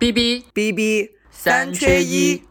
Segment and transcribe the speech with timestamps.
[0.00, 2.49] B B B B 三缺一。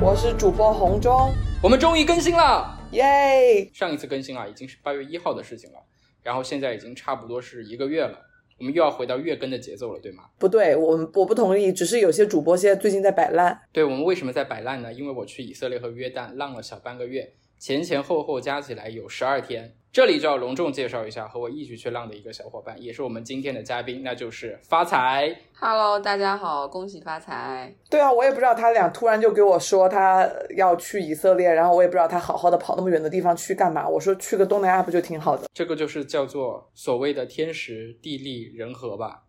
[0.00, 3.68] 我是主播红中，我们终于更新了，耶！
[3.74, 5.78] 上一次更新啊，已经是八月一号的事情了，
[6.22, 8.16] 然后现在已经差不多是一个月了，
[8.60, 10.22] 我们又要回到月更的节奏了，对吗？
[10.38, 13.60] 不对，我们我不同意，只是有些主播现在最近在摆烂。
[13.72, 14.92] 对我们为什么在摆烂呢？
[14.92, 19.74] 因为我去以色列和约旦浪了小半个月，前前后后加起来有十二天。
[19.90, 25.34] 这里就要隆重介绍一下和我一起去浪的一个小伙伴，也是我们今天的嘉宾，那就是发财。
[25.58, 27.74] Hello，大家好，恭喜发财！
[27.88, 33.88] 对啊，我也不知道他俩突然就给我说他要去以色列，然后我也不知道他好好的跑那么远的地方去干嘛。
[33.88, 35.48] 我说去个东南亚不就挺好的？
[35.54, 39.24] 这个就是叫做所谓的天时地利人和吧。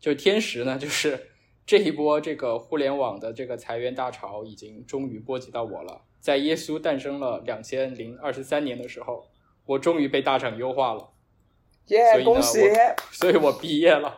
[0.00, 1.28] 就天时呢，就是
[1.66, 6.00] 这一波这个互联网的这个裁员大潮已经终于波及到我了。
[6.20, 9.26] 在耶稣诞生了两千零二十三年的时候，
[9.66, 11.10] 我终于被大厂优化了，
[11.86, 12.60] 所耶、恭喜！
[13.10, 14.12] 所以我毕业了，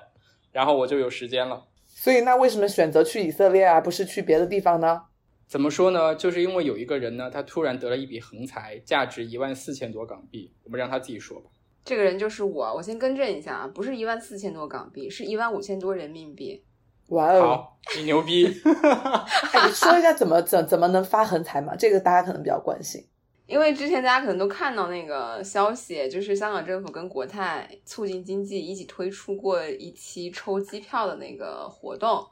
[0.51, 1.65] 然后我就有时间了。
[1.87, 5.03] 所以那为什么选择去以色列而不是去别的地方呢？
[5.47, 6.15] 怎么说呢？
[6.15, 10.51] 就是因为有一个人呢，他突然得了一笔横财，价值一万四千多港币。
[10.65, 11.51] 我们让他自己说吧。
[11.85, 16.65] 这个人就是我，我先更正一下啊，不是一万四千多港币，是一万五千多人民币。
[17.09, 17.41] 哇哦！
[17.43, 18.47] 好，你牛逼。
[19.53, 21.77] 哎，你说一下怎么怎怎么能发横财嘛？
[21.77, 23.05] 这个大家可能比较关心。
[23.47, 32.25] 因为之前大家可能都看到那个消息，就是香港政府跟国泰促进经济一起推出过一期抽机票的那个活动，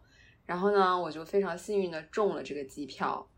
[0.47, 3.29] 然后呢，我就非常幸运的中了这个机票，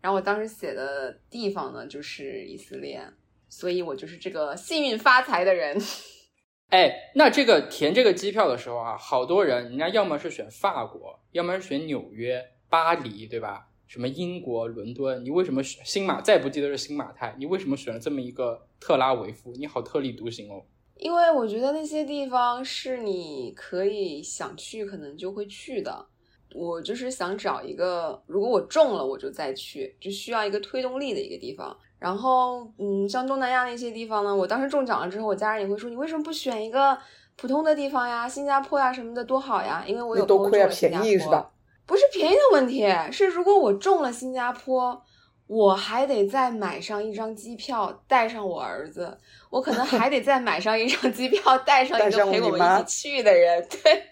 [0.00, 3.02] 然后我当时写的地方呢就是以色列，
[3.48, 5.76] 所以我就是这个幸运发财的人。
[6.70, 13.68] 哎，那这个填这个机票的时候啊，好多人人家要么是选法国，要么是选纽约、巴黎，对吧？
[13.86, 16.20] 什么英国伦敦，你为什么选新马？
[16.20, 19.52] 再不记得是新马泰，你为什么选了这么一个特拉维夫？
[19.56, 20.62] 你好特立独行哦。
[20.96, 26.06] 因为我觉得那些地方是你可以想去，可能就会去的。
[26.54, 31.76] 我就是想找一个，如果我中了，我就再去，就需要一个推动力的一个地方。
[31.98, 36.96] 然后，嗯，像东南亚那些地方呢，我当时中奖了之后，我家人也会说，你为什么不选一个
[37.34, 39.84] 普通的地方呀，新加坡呀什么的多好呀？
[39.84, 41.50] 因为我有那多亏啊，朋友中了新加坡便宜是吧？
[41.86, 45.02] 不是便宜的问题，是如果我中了新加坡，
[45.46, 49.18] 我还得再买上一张机票，带上我儿子，
[49.50, 53.66] 我可能还得再买上一张机票，带上一个陪我们一起去的人。
[53.68, 54.02] 对，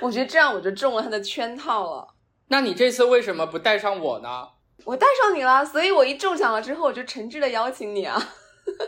[0.00, 2.08] 我觉得这样我就中了他的圈套了。
[2.48, 4.48] 那你这次为什么不带上我呢？
[4.84, 8.20] 我带上你了，所以我一中奖了之后，我就诚挚的邀请你啊。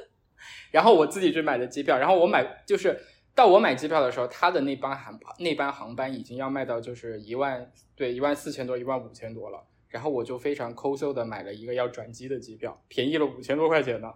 [0.72, 2.98] 然后我自己去买的机票，然后我买就是
[3.36, 14.10] 到我买机票的时候，他的那班航那班航班已经要卖到就是一万对一万四千多一万五千多了，然后我就非常抠搜的买了一个要转机的机票，便宜了五千多块钱呢。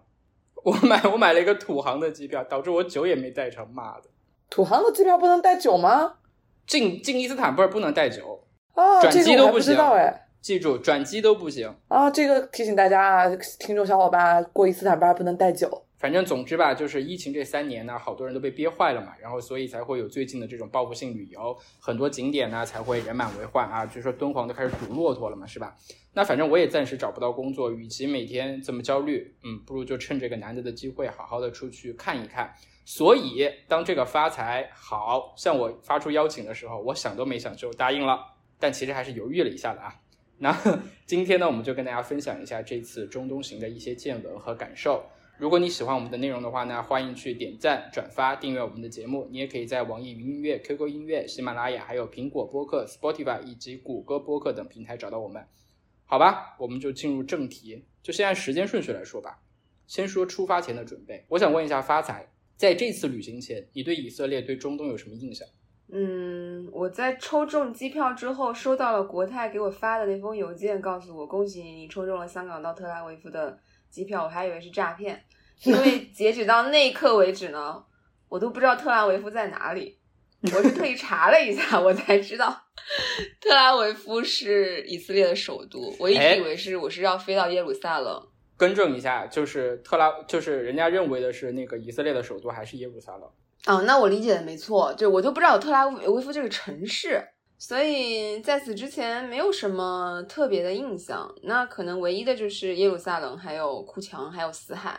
[0.64, 4.04] 我买我买了一个土航的机票，导致我酒也没带成，妈的！
[4.48, 6.14] 土航的机票不能带酒吗？
[6.66, 10.28] 进进伊斯坦布尔不能带酒，啊，转机都不行道哎。
[10.40, 11.74] 记住转机都不行。
[11.88, 15.84] 啊，这个提醒大家啊，听众小伙伴啊，过伊斯坦布尔不能带酒。
[16.00, 23.84] 反正总之吧，就是疫情这三年呢，好多人都被憋坏了嘛，然后所以才会有最近的这种报复性旅游，很多景点呢才会人满为患啊。
[23.84, 25.76] 据说敦煌都开始堵骆驼了嘛，是吧？
[26.14, 32.50] 那反正我也暂时找不到工作，与其每天这么焦虑，嗯，不如就趁这个难得的机会，好好的出去看一看。
[32.86, 38.18] 所以当这个发财好向我发出邀请的时候，我想都没想就答应了，
[38.58, 39.94] 但其实还是犹豫了一下的啊。
[40.38, 40.56] 那
[41.04, 45.04] 今天呢，我们就跟大家分享一下这次中东行的一些见闻和感受。
[45.40, 49.26] 如果你喜欢我们的内容的话呢，欢迎去点赞、转发、订阅我们的节目。
[49.30, 55.42] 你也可以在网易云音乐、QQ 音乐、喜马拉雅、还有苹果播客、Spotify 以及谷歌播客等平台找到我们。
[56.04, 57.86] 好吧，我们就进入正题。
[58.02, 59.40] 就先按时间顺序来说吧，
[59.86, 61.24] 先说出发前的准备。
[61.28, 62.28] 我想问一下发财，
[62.58, 65.48] 在这次旅行前，你对以色列、对中东有什么印象？
[65.90, 73.58] 嗯，我在抽中机票之后，收到了国泰给我发的那封邮件，告诉我恭喜你，你抽中了香港到特拉维夫的
[73.90, 74.24] 机票。
[74.24, 75.22] 我还以为是诈骗，
[75.64, 77.84] 因为截止到那一刻为止呢，
[78.28, 79.98] 我都不知道特拉维夫在哪里。
[80.42, 82.48] 我是特意查了一下，我才知道
[83.42, 85.94] 特拉维夫是以色列的首都。
[85.98, 88.26] 我一直以为是我是要飞到耶路撒冷。
[88.56, 93.30] 更正一下，就是特拉，就是人家认为的是那个以色列的首都还是耶路撒冷。
[93.66, 97.22] 哦，那我理解的没错，就我都不知道有特拉维夫这个城市，
[97.62, 101.30] 所以在此之前没有什么特别的印象。
[101.42, 104.98] 那可能唯一的就是耶路撒冷，还有库墙，还有死海，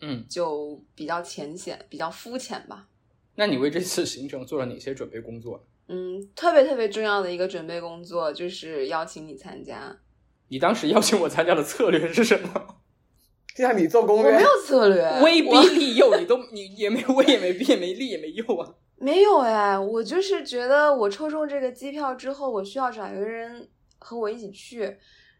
[0.00, 2.86] 嗯，就比较浅显，比较肤浅吧。
[3.34, 5.66] 那你为这次行程做了哪些准备工作？
[5.88, 9.98] 嗯，特别特别重要的一个准备工作就是邀请你参加。
[10.46, 12.76] 你当时邀请我参加的策略是什么？
[13.58, 18.74] 让你做攻略，我没有策略，威逼利诱，你都你也没威也没逼也没利也没诱啊。
[18.98, 24.98] 没有哎，我就是觉得我抽中这个机票之后，我需要找一个人和我一起去，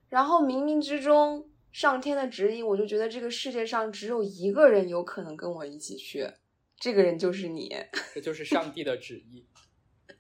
[0.09, 6.31] 然后冥冥之中上天的指引，我就觉得这个世界上只有一个人有可能跟我一起去，
[6.79, 7.75] 这个人就是你，
[8.15, 9.47] 这就是上帝的旨意。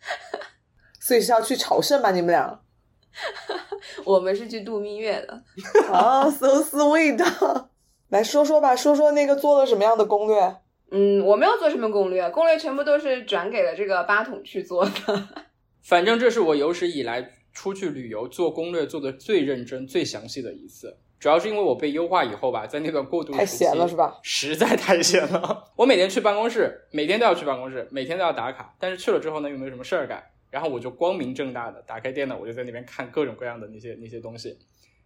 [1.00, 2.10] 所以是要去朝圣吗？
[2.10, 2.60] 你们俩？
[4.04, 5.44] 我们是去度蜜月的。
[5.92, 7.22] 啊，so sweet。
[8.08, 10.56] 来说说吧，说说那个做了什么样的攻略？
[10.90, 14.90] 嗯，我没有做什么攻略，攻略全部都是转给了这个八筒去做的。
[15.82, 20.98] 反正这是我有史以来出去旅游做攻略做的最认真、最详细的一次。
[21.18, 24.18] 主要是因为我被优化以后吧，在那段过渡太闲了是吧？
[24.22, 25.64] 实在太闲了。
[25.74, 28.76] 我每天去办公室，每天都要去办公室，每天都要打卡。
[28.78, 34.58] 但是去了之后呢，又没有什么事儿干，然后我就光明正大的打开电脑，我就在那边看各种各样的那些那些东西。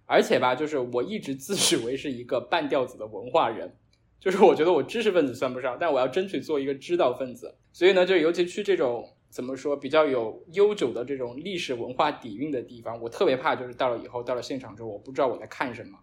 [0.04, 3.72] 而且吧，就是我一直自诩为是一个半吊子的文化人，
[4.20, 7.56] 就是我觉得我知识分子算不上，但我要争取做一个知道分子。
[7.72, 15.98] 所以呢，就尤其去这种怎么说比较有悠久的这种历史文化底蕴的地方，我特别怕就是到了以后到了现场之后，我不知道我在看什么。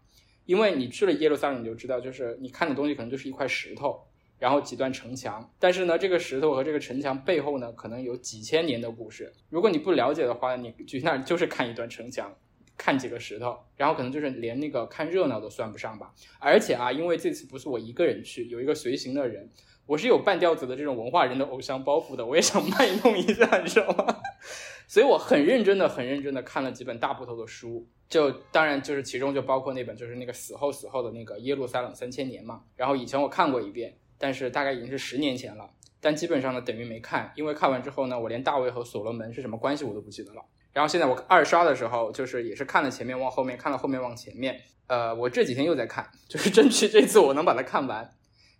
[0.45, 3.99] 因为你去了耶路撒冷，你就知道，就是你看的东西可能就是一块石头，
[4.39, 5.51] 然后几段城墙。
[5.59, 9.31] 但是呢，这个石头和这个城墙背后呢，可能有几千年的故事。
[9.49, 12.33] 如果你不了解的话，你去那儿就是看一段城墙。
[12.77, 16.13] 看几个石头，然后可能就是连那个看热闹都算不上吧。
[16.39, 19.49] 而且啊，因为这次不是我一个人去，有一个随行的人，
[19.85, 24.05] 我是有半吊子的这种文化人的偶像包袱的，我也想 卖弄一下，你知道吗？
[24.87, 32.63] 所以我很认真的、很认真的看了几本大部头的书，就当然就是其中就包括那本就是那个死后死后的那个耶路撒冷三千年嘛。
[32.77, 35.69] 然后以前我看过一遍，但是大概已经是十年前了，
[35.99, 40.45] 但基本上呢等于没看，因为看完之后呢，我连大卫和所罗门是什么关系我都不记得了。
[40.77, 44.61] 然后现在我二刷的时候，就是也是看了前面往后面，看了后面往前面。
[44.85, 48.07] 呃，我这几天又在看，就是争取这次我能把它看完。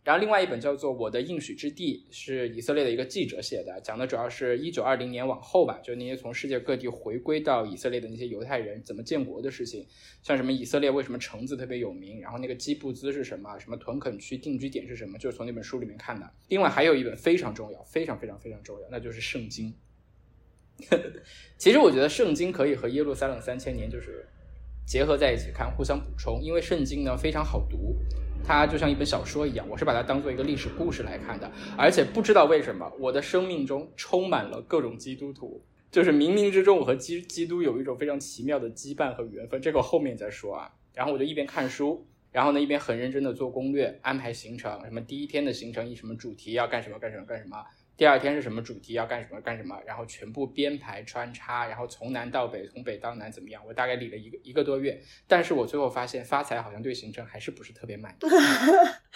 [0.03, 9.85] 然后另外一本叫做《我的应许之地》，是以色列的一个记者写的，讲的主要是一九二零年往后吧，就那些从世界各地回归到以色列的那些犹太人怎么建国的事情，
[10.23, 16.27] 像什么以色列为什么橙子特别有名，然后那个基布兹是什么，什么屯垦区定居点是什么，就是从那本书里面看的。
[16.47, 19.71] 另外还有一本非常重要，非常非常非常重要，那就是圣经。
[21.57, 24.25] 其实我觉得圣经可以和耶路撒冷三千年就是
[24.85, 26.39] 结合在一起看，互相补充。
[26.41, 27.95] 因为圣经呢非常好读，
[28.43, 31.51] 它就像一本小说一样，我是把它当做一个历史故事来看的。
[31.77, 39.59] 而且不知道为什么，我的生命中充满了各种基督徒，就是冥冥之中我和基基督有一种非常奇妙的羁绊和缘分。
[39.61, 40.71] 这个我后面再说啊。
[40.93, 47.57] 然后我就一边看书，然后呢一边很认真的做攻略，安排行程，什么第一天的行程以什么主题要干什么干什么干什么。
[47.97, 53.63] 第二天是什么主题要干什么干什么，然后全部编排穿插，然后从南到北，从北到南怎么样？
[53.65, 58.17] 我大概理了一个一个多月，但是我最后发现发财好像对行程还是不是特别满意。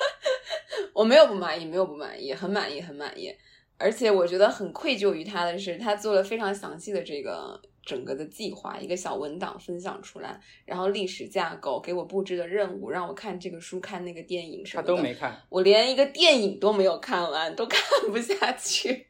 [0.94, 3.38] 我没有不满意，没有不满意，很满意，很满意。
[3.82, 7.60] 而且我觉得很愧疚于他的是，他做了非常详细的这个。
[7.84, 19.08] 整个的计划一个小文档分享出来，然后历史架构给我布置的任务，让我看这个书、看那个电影什么的，他都没看，我连一个电影都没有看完，都看不下去。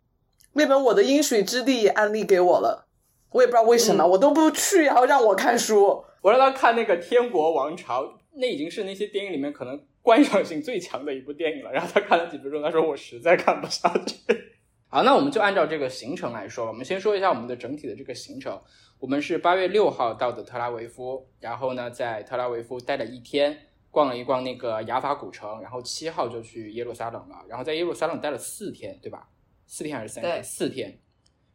[0.53, 2.87] 那本《我的阴水之地》安利给我了，
[3.31, 6.05] 我也不知道为什么，我都不去，然后让我看书。
[6.21, 11.73] 我让他看那个《天国王朝》，那已经是那些电影里面可能观赏性最强的一部电影了。
[11.73, 14.15] 然后他看了几分钟，他说我实在看不下去。
[14.93, 16.67] 好，那我们就按照这个行程来说。
[16.67, 18.61] 我们先说一下我们的整体的这个行程。
[18.99, 23.57] 我们是八月六号到的特拉维夫，然后呢，在特拉维夫待了一天，
[23.89, 27.37] 逛了一逛那个雅法古城，然后七号就去耶路撒冷了。
[27.47, 29.29] 然后在耶路撒冷待了四天，对吧？
[29.65, 30.43] 四天还是三天？
[30.43, 30.99] 四天。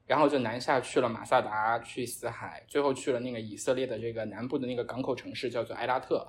[0.07, 6.27] 然后就南下去了马萨达，去死海，最后去了那个以色列的这个南部的那个港口城市，叫做埃拉特。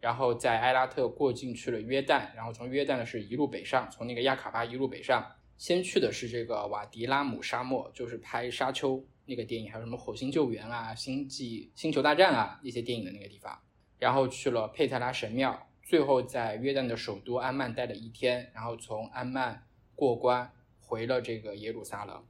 [0.00, 5.24] 然后在埃拉特过境去了约旦，然后从约旦呢是一路北上，从那个亚卡巴一路北上。
[5.58, 8.96] 先去的是这个瓦迪拉姆沙漠，就是拍《沙丘》
[9.26, 13.58] 那个电影，还有什么《火星救援》啊、《星际星球大战》啊那些电影的那个地方。
[13.98, 22.24] 然后去了佩特拉神庙，最后在约旦的首都安曼待了一天，然后从安曼过关回了这个耶路撒冷。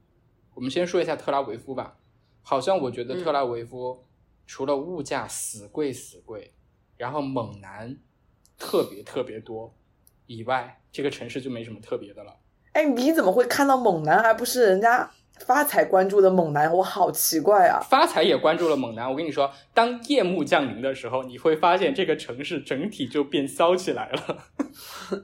[0.55, 1.99] 我们先说一下特拉维夫吧。
[2.41, 4.03] 好像我觉得特拉维夫
[4.47, 6.51] 除了物价死贵死贵，
[6.97, 7.95] 然后猛男
[8.57, 9.71] 特别特别多
[10.25, 12.38] 以外，这个城市就没什么特别的了。
[12.73, 15.09] 哎，你怎么会看到猛男，而不是人家
[15.39, 16.71] 发财关注的猛男？
[16.71, 17.79] 我好奇怪啊！
[17.81, 19.09] 发财也关注了猛男。
[19.09, 24.45] 我跟你说，当夜幕降临的时候，你会发现这个城市整体就变骚起来了。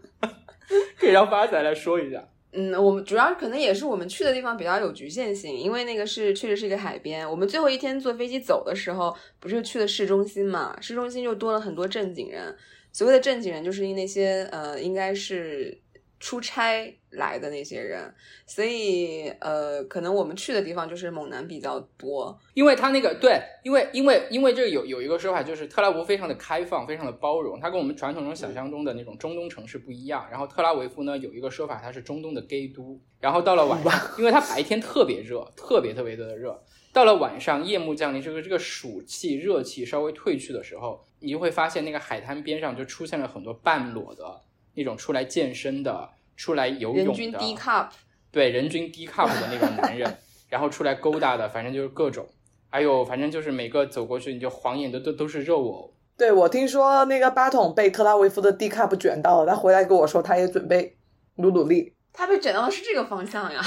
[0.98, 2.28] 可以让发财来说一下。
[2.52, 7.30] 嗯，我们主要可能也是我们去的地方比较有局限性，因为那个是确实是一个海边。
[7.30, 10.76] 我们最后一天坐飞机走的时候，不是去的市中心嘛？
[10.82, 12.56] 市中心就多了很多正经人。
[12.92, 15.80] 所谓的正经人，就是那些呃，应该是。
[16.18, 18.14] 出差来的那些人，
[18.46, 30.28] 所以呃，可能我们去的地方就是猛男比较多，因为他那个对，因为因为因为这个有有一个说法，就是特拉维夫非常的开放，非常的包容，它跟我们传统中想象中的那种中东城市不一样。
[30.30, 33.00] 然后特拉维夫呢有一个说法，它是中东的 gay 都。
[33.20, 44.42] 然后到了晚上，因为它白天特别热，特别特别的热，到了晚上夜幕降临，这个这个暑气热气稍微退去的时候，你就会发现那个海滩边上就出现了很多半裸的。
[44.78, 47.90] 那种出来健身的、出来游泳的，人均低 cup，
[48.32, 50.18] 对，人均低 cup 的那种男人，
[50.50, 52.28] 然后出来勾搭的，反正就是各种，
[52.70, 55.92] 哎呦，反正就是每个走过去你就晃眼的都都是肉哦。
[56.18, 60.98] 对，我听说那个巴统被特拉维夫的低 cup 卷到了，他回来跟我说他也准备
[61.36, 61.94] 努努力。
[62.14, 63.62] 他被卷到的是这个方向呀？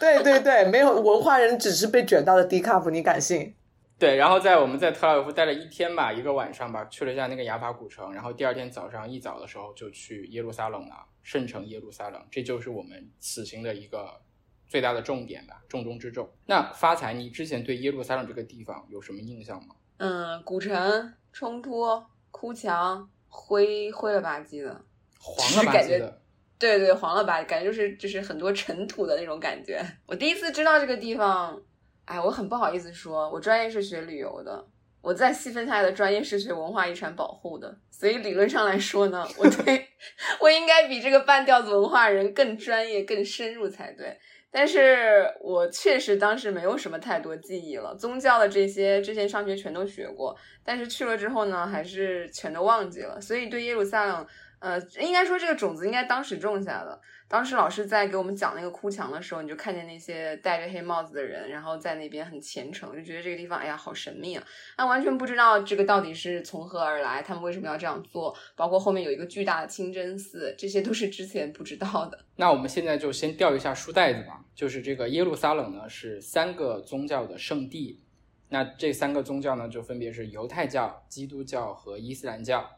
[0.00, 3.54] 对对对，没有文化人只是被卷到的低 cup，你敢信？
[3.98, 14.20] 对，然后在我们在特拉维夫待了一天吧，一个晚上吧，去了一下那个雅法古城，然后第二天早上一早的时候就去耶路撒冷了，圣城耶路撒冷，这就是我们此行的一个
[14.66, 16.28] 最大的重点吧，重中之重。
[16.46, 19.74] 那发财，你之前对耶路撒冷这个地方有什么印象吗？
[19.98, 24.84] 嗯，古城冲突、哭墙、灰灰了吧唧的，
[25.20, 26.22] 黄了吧唧的，
[26.58, 29.84] 对对，黄了吧，感觉就是就是很多尘土的那种感觉。
[30.06, 31.60] 我第一次知道这个地方。
[32.06, 34.66] 哎，我很不好意思说，我专业是学旅游的，
[35.02, 39.88] 我再细分下来的专业是学文化遗产保护的，所以理论上来说呢，我对
[40.40, 44.18] 我应该比这个半吊子文化人更专业、更深入才对。
[44.52, 53.20] 但是我确实当时没有什么太多记忆了，宗教的这些之前上学全都学过，但是去了之后呢，还是全都忘记了。
[53.20, 54.26] 所以对耶路撒冷，
[54.60, 57.00] 呃，应该说这个种子应该当时种下的。
[57.26, 64.44] 当时老师在给我们讲那个哭墙的时候，你就看见那些戴着黑帽子的人，然后在那边很虔诚，就觉得这个地方，哎呀，好神秘啊！
[64.76, 72.18] 那完全不知道这个到底是从何而来，他们为什么要这样做，包括后面有一个巨大的清真寺，这些都是之前不知道的。
[72.34, 78.02] 那我们现在就先调一下书袋子吧，就是这个耶路撒冷呢是三个宗教的圣地，
[78.48, 82.68] 那这三个宗教呢就分别是犹太教、基督教和伊斯兰教。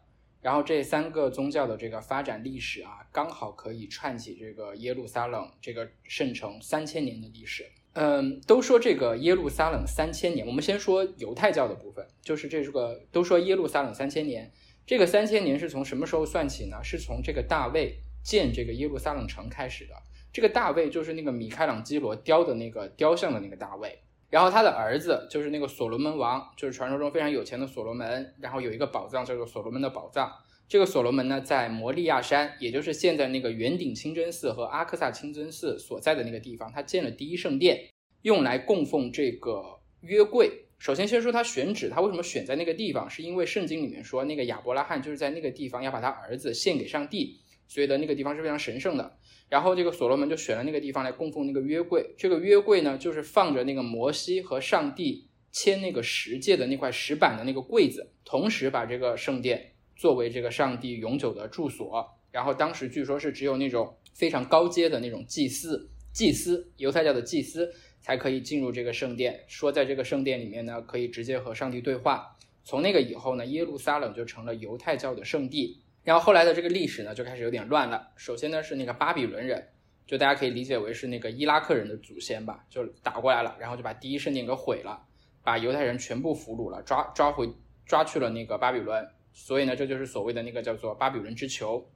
[0.42, 7.64] 然后这三个宗教的这个发展历史啊，刚好可以串起这个耶路撒冷这个圣城三千年的历史。
[7.94, 14.50] 嗯，都说这个耶路撒冷三千年，我们先说犹太教的部分，就是这是个都说耶路撒冷三千年，
[14.84, 16.82] 这个三千年是从什么时候算起呢？
[16.82, 19.94] 是从这个大卫建这个耶路撒冷城开始的。
[20.32, 23.98] 这个大卫就是那个米开朗基罗雕的那个雕像的那个大卫。
[24.32, 28.34] 然后他的儿子就是那个所罗门王，就是传说中非常有钱的所罗门。
[28.40, 30.32] 然后有一个宝藏叫做所罗门的宝藏。
[30.66, 37.78] 这个所罗门呢，在摩利亚山，也就是现在那个圆顶清真寺和阿克萨清真寺所在的那个地方，他建了第一圣殿，
[38.22, 40.50] 用来供奉这个约柜。
[40.78, 43.10] 首先，先说他选址，他为什么选在那个地方？
[43.10, 49.18] 是因为圣经里面说，那个亚伯拉罕就是在那个地方要把他儿子献给上帝，所以的那个地方是非常神圣的。
[49.52, 52.14] 然后这个所罗门就选了那个地方来供奉那个约柜。
[52.16, 62.02] 这个约柜呢，就是放着那个摩西和上帝签那个十诫的那块石板的那个柜子，同时把这个圣殿作为这个上帝永久的住所。
[62.30, 72.38] 然后当时据说是只有那种非常高阶的那种祭司、祭司犹太教的祭司才可以进入这个圣殿，说在这个圣殿里面呢，可以直接和上帝对话。
[72.64, 75.81] 从那个以后呢，耶路撒冷就成了犹太教的圣地。
[76.04, 78.10] 然后后来的这个历史呢，就开始有点乱了。
[78.16, 79.68] 首先呢是那个巴比伦人，
[80.06, 85.00] 就大家可以理解为是那个伊拉克人的祖先吧，就打过来了，然后就把第一圣殿给毁了，
[85.42, 87.48] 把犹太人全部俘虏了，抓抓回
[87.86, 89.06] 抓去了那个巴比伦。
[89.32, 91.88] 所以呢，这就是所谓的那个叫做巴比伦之囚。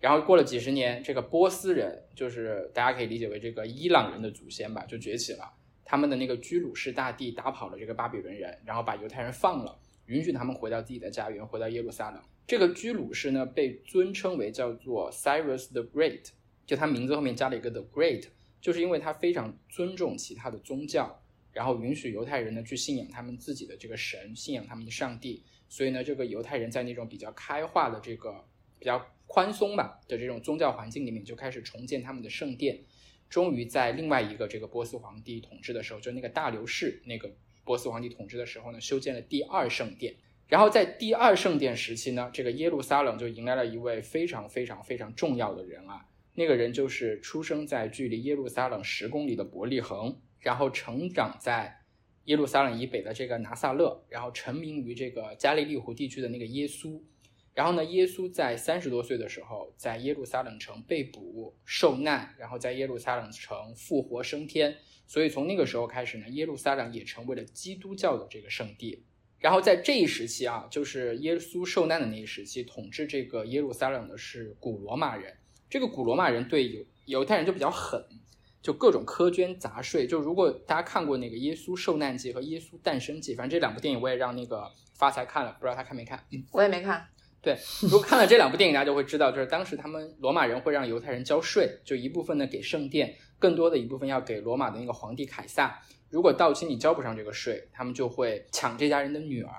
[0.00, 5.52] 然后过了几十年，这个波斯人，就是大家可以理解为这个伊朗人的祖先吧，就崛起了。
[5.84, 12.22] 他们的那个居鲁士大帝打跑了这个巴比伦人，然后把犹太人放了，允许他们回到自己的家园，回到耶路撒冷。
[12.48, 16.30] 这个居鲁士呢，被尊称为叫做 Cyrus the Great，
[16.66, 18.24] 就他名字后面加了一个 the Great，
[18.58, 25.44] 就是因为他非常尊重其他的宗教，然后允许犹太人呢去信仰他们自己的这个神，信仰他们的上帝。
[25.68, 28.42] 所以呢，这个犹太人在那种比较开化的这个
[28.78, 32.80] 比较宽松吧的这种宗教环境里面，就开始重建他们的圣殿。
[33.28, 37.30] 终于在另外一个这个波斯皇帝统治的时候，就那个大流士那个
[37.64, 40.14] 波斯皇帝统治的时候呢，修建了第二圣殿。
[40.48, 51.82] 然后在第二圣殿时期呢，这个耶路撒冷就迎来了一位非常非常非常重要的人啊，那个人就是出生在距离耶路撒冷十公里的伯利恒，然后成长在
[52.24, 56.98] 耶路撒冷以北的这个拿撒勒，然后成名于这个加利利湖地区的那个耶稣。
[57.52, 64.76] 然后呢，耶稣在三十多岁的时候，在耶路撒冷城被捕受难，然后在耶路撒冷城复活升天。
[65.06, 69.04] 所以从那个时候开始呢，耶路撒冷也成为了基督教的这个圣地。
[69.38, 75.36] 然后在这一时期啊，就是耶稣受难的那一时期，统治这个耶路撒冷的是古罗马人。
[75.70, 78.04] 这个古罗马人对犹犹太人就比较狠，
[78.60, 80.06] 就各种苛捐杂税。
[80.06, 86.18] 就如果大家看过那个《耶稣受难记》和《耶稣诞生记》，反正这两部电影我也让那个发财看了，不知道他看没看？
[86.32, 87.06] 嗯，我也没看。
[87.40, 95.80] 对，如果看了这两部电影，大家就会知道，就是当时他们罗马人会让犹太人交税，就一部分呢给圣殿，更多的一部分要给罗马的那个皇帝凯撒。
[96.10, 99.52] 如果到期你交不上这个税，他们就会抢这家人的女儿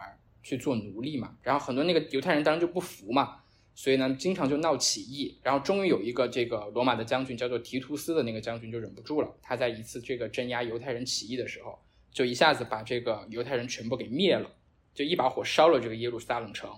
[0.44, 1.36] 去做奴隶嘛。
[1.42, 3.38] 然后很多那个犹太人当然就不服嘛，
[3.76, 5.40] 所以呢经常就闹起义。
[5.44, 11.78] 然后终于有一个这个罗马的将军叫做提图斯的那个将军就忍不住了，他在一次这个镇压犹太人起义的时候，
[12.12, 14.50] 就一下子把这个犹太人全部给灭了，
[14.94, 16.70] 就一把火烧了这个耶路撒冷城。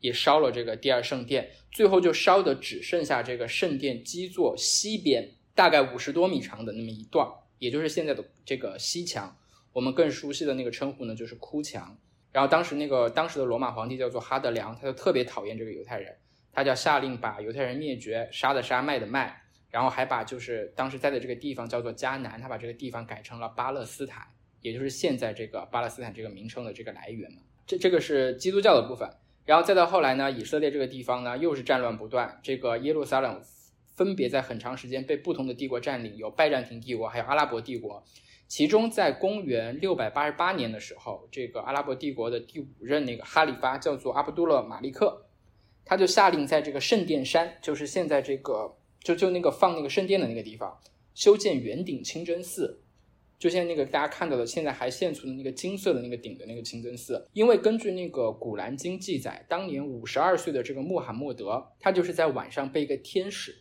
[0.00, 7.26] 也烧了这个第二圣殿，最后就烧的只剩下这个圣殿基座西边大概五十多米长的那么一段，
[7.58, 9.36] 也就是现在的这个西墙。
[9.72, 11.98] 我们更熟悉的那个称呼呢，就是哭墙。
[12.32, 16.16] 然后当时那个当时的罗马皇帝叫做哈德良，他就特别讨厌这个犹太人，
[16.52, 24.26] 他就下令把犹太人灭绝，杀的杀，卖的卖，然后还把就是当时在的这个地方叫做迦南，他把这个地方改成了巴勒斯坦，
[24.60, 27.42] 也就是现在这个巴勒斯坦这个名称的这个来源嘛。
[27.66, 29.10] 这这个是基督教的部分。
[29.44, 32.40] 然后再到后来呢，以色列这个地方呢，又是战乱不断。
[32.42, 33.40] 这个耶路撒冷
[33.96, 38.04] 分别在很长时间被不同的帝国占领，有拜占庭帝国，还有阿拉伯帝国。
[38.46, 45.26] 其中在公元六百八十八年的时候，这个阿拉伯帝国的第五任那个哈里发叫做阿卜杜勒马利克，
[45.84, 50.78] 他就下令在这个圣殿山，就是现在这个就就那个放那个圣殿的那个地方，
[51.14, 52.82] 修建圆顶清真寺。
[53.38, 63.54] 就像那个大家看到的，现在还现存的那个金色的那个顶的那个清真寺，因为根据那个《古兰经》记载，当年五十二岁的这个穆罕默德，他就是在晚上被一个天使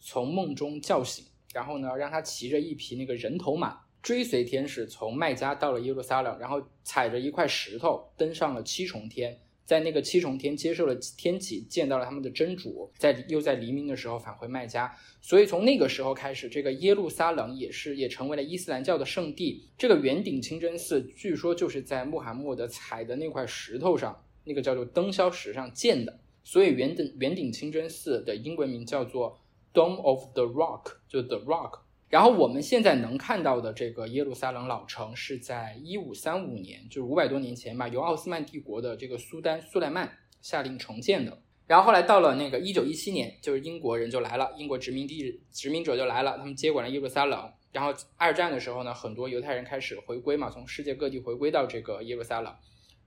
[0.00, 9.38] 从梦中叫醒，然后呢，让他骑着一匹那个人头马，追随天使从麦加到了耶路撒冷，然后踩着一块石头登上了七重天。
[9.64, 19.68] 在那个七重天接受了天启，见到了他们的真主，在又在黎明的时候返回麦加，所以从那个时候开始，这个耶路撒冷也是也成为了伊斯兰教的圣地。
[19.76, 29.36] 这个圆顶清真寺据说就是在穆罕默德踩的那块石头上，那个叫做灯霄石上建的，所以圆顶圆顶清真寺的英文名叫做
[29.76, 31.80] Dome of the Rock，就 The Rock。
[32.08, 40.10] 然后我们现在能看到的这个耶路撒冷老城是在一五三五年，就是五百多年前吧，由奥斯曼帝国的这个苏丹苏莱曼
[40.40, 41.36] 下令重建的。
[41.66, 47.52] 然后后来到了那个一九一七年，就是英国人就来了，英国殖民地殖民者就来了，他们接管了耶路撒冷。
[47.70, 52.54] 然后二战的时候呢，很多犹太人开始回归嘛，从世界各地回归到这个耶路撒冷。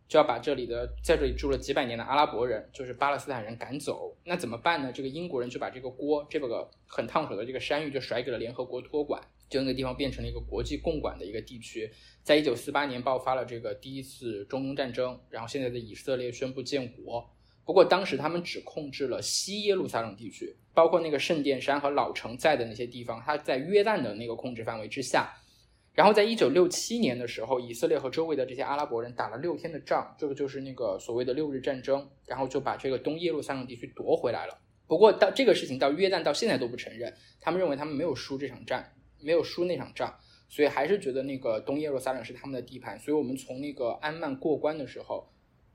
[0.10, 4.92] 就要把这里的在这里住了几百年的阿拉伯人，就是巴勒斯坦人赶走，那怎么办呢？
[4.92, 11.88] 这个英国人就把这个锅，这个很烫手的这个山芋就甩给了联合国托管，就那个地方变成了一个国际共管的一个地区。
[12.24, 17.30] 在一九四八年爆发了这个第一次中东战争，然后现在的以色列宣布建国。
[17.64, 25.32] 不过当时他们只控制了西耶路撒冷地区，包括那个圣殿山和老城在的那些地方，它在约旦的那个控制范围之下。
[25.94, 34.58] 然后在一九六七年的时候，以色列和周围的这些阿拉伯人打了六天的仗，这个就是那个所谓的六日战争，然后就把这个东耶路撒冷地区夺回来了。
[34.88, 42.98] 不过到这个事情到约旦到现在都不承认，他们认为他们没有输这场战，没有输那场仗，所以还是觉得那个东耶路撒冷是他们的地盘。
[42.98, 45.30] 所以我们从那个安曼过关的时候，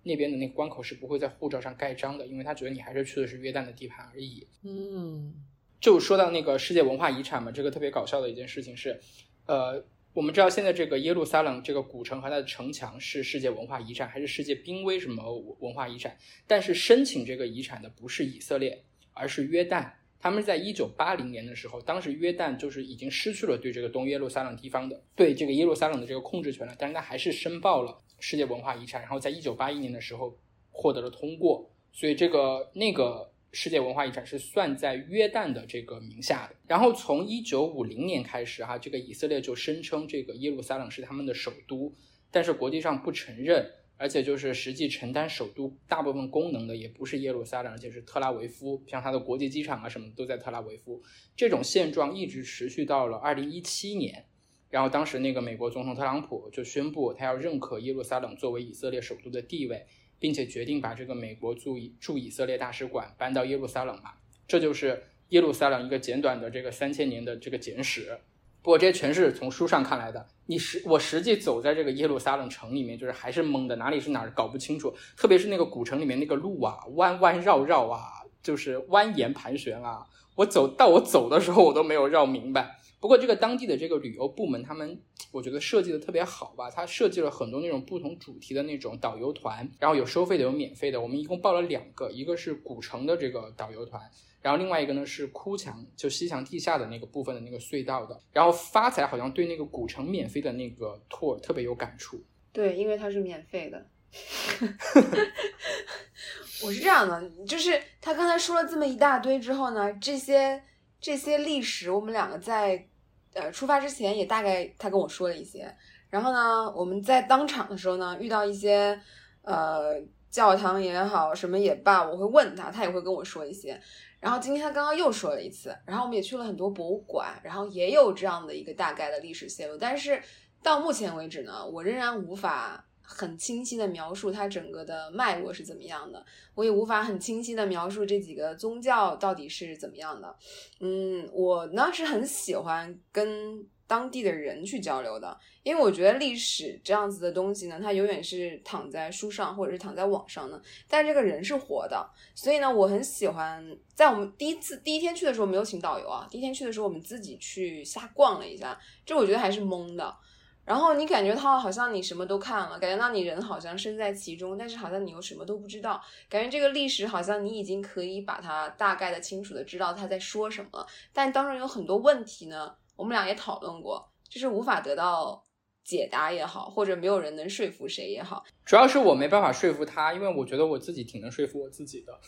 [0.05, 4.47] 那边的那个关口是不会在护照上盖章的，因为他觉得你还是去的是约旦的地盘而已。
[4.63, 5.35] 嗯，
[5.81, 8.99] 就说到那个世界文化遗产嘛，这个特别搞笑的一件事情是，
[9.47, 9.85] 呃。
[10.15, 16.17] 我们知道现在这个耶路撒冷这个古城和它的城墙是世界文化遗产，还是世界濒危什么文化遗产？
[16.47, 19.91] 但是申请这个遗产的不是以色列，而是约旦。
[20.21, 30.39] 他们在一九八零年的时候，当时约旦就是已经失去了对这个东耶路撒冷地方的对这个耶路撒冷的这个控制权了，但是他还是申报了世界文化遗产，然后在一九八一年的时候
[30.71, 33.34] 获得了通过，所以这个那个。
[33.55, 36.57] 世界文化遗产是算在约旦的这个名下的。
[36.67, 41.95] 然后从一九五零年开始，哈，这个以色列就声称这个耶路撒冷是他们的首都，
[42.31, 43.71] 但是国际上不承认。
[43.97, 51.01] 而且就是实际承担首都大部分功能的也不是耶路撒冷，而且是特拉维夫，像它的国际机场啊什么都在特拉维夫。
[51.37, 54.27] 这种现状一直持续到了二零一七年，
[54.69, 59.87] 然后当时那个美国总统特朗普就宣布他要认可耶路撒冷作为以色列首都的地位，
[60.19, 64.13] 并且决定把这个美国驻以驻以色列大使馆搬到耶路撒冷嘛。
[64.47, 68.19] 这就是耶路撒冷一个简短的这个三千年的这个简史。
[68.63, 74.95] 不过这些全是从书上看来的，你实我实际走在这个耶路撒冷城里面，就是还是懵的，哪里是哪儿搞不清楚。
[75.19, 80.07] 特别是那个古城里面那个路啊，弯弯绕绕啊，就是蜿蜒盘旋啊。
[80.37, 82.79] 我走到我走的时候，我都没有绕明白。
[83.05, 84.99] 不过这个当地的这个旅游部门，他们
[85.31, 90.99] 我觉得设计的特别好吧，他设计了很多那种不同主题的那种导游团，然后有收费的，有免费的。
[90.99, 94.01] 我们一共报了两个，一个是古城的这个导游团。
[94.41, 98.19] 然后另外一个呢是哭墙，就西墙地下的那个部分的那个隧道的。
[98.33, 102.19] 然后发财好像对那个古城免费的那个 tour 特别有感触。
[102.55, 103.87] 对，因为它是免费的。
[106.65, 110.63] 我是这样的，就是他刚才说了这么一大堆之后呢，这些
[110.99, 112.89] 这些历史，我们两个在
[113.35, 115.73] 呃出发之前也大概他跟我说了一些。
[116.11, 118.99] 然后呢，我们在当场的时候呢，遇到一些
[119.43, 123.81] 呃教堂也好，什么也罢，我会问他，他也会跟我说一些。
[124.21, 130.23] 然后今天他刚刚又说了一次，然后我们也去了很多博物馆，然后也有这样的一个大概的历史线路，但是
[130.63, 140.37] 到目前为止呢，我仍然无法很清晰的描述它整个的脉络是怎么样的，我也无法很清晰的描述这几个宗教到底是怎么样的。
[140.81, 143.65] 嗯，我呢是很喜欢跟。
[143.87, 153.63] 当地的人去交流的，因为我觉得历史这样子的东西呢，它永远是躺在书上或者是躺在网上的，但这个人是活的，所以呢，我很喜欢
[153.95, 160.17] 在我们第一次第一天去的时候没有请导游啊，第一天去的时候我们自己去瞎逛了一下，这我觉得还是懵的。
[160.65, 172.75] 然后你感觉他好像你什么都看了，感觉到你人好像身在其中，但是好像你又什么都不知道，感觉这个历史好像你已经可以把它大概的清楚的知道他在说什么，但当中有很多问题呢。
[172.97, 175.45] 我们俩也讨论过，就是无法得到
[175.83, 178.45] 解答也好，或者没有人能说服谁也好。
[178.65, 182.21] 主要是我没办法说服他，因为我觉得我自己挺能说服我自己的。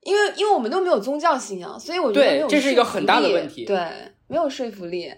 [0.00, 3.66] 因为因为我们都没有宗教信仰，所以我觉得对这是一个很大的问题。
[3.66, 5.12] 对，没有说服力。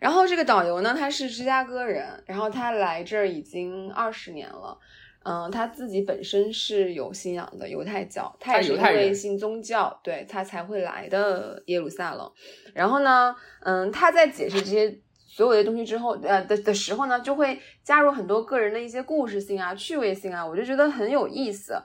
[0.00, 4.76] 然后这个导游呢，他是芝加哥人，然后他来这儿已经二十年了。
[5.26, 12.30] 嗯，他自己本身是有信仰的犹太教，他也是因为信宗教，对他才会来的耶路撒冷。
[12.74, 21.80] 然后呢，嗯，他在解释这些所有的东西之后，呃的的时候呢，就会加入很多个人的一些故事性啊、趣味性啊，我就觉得很有意思。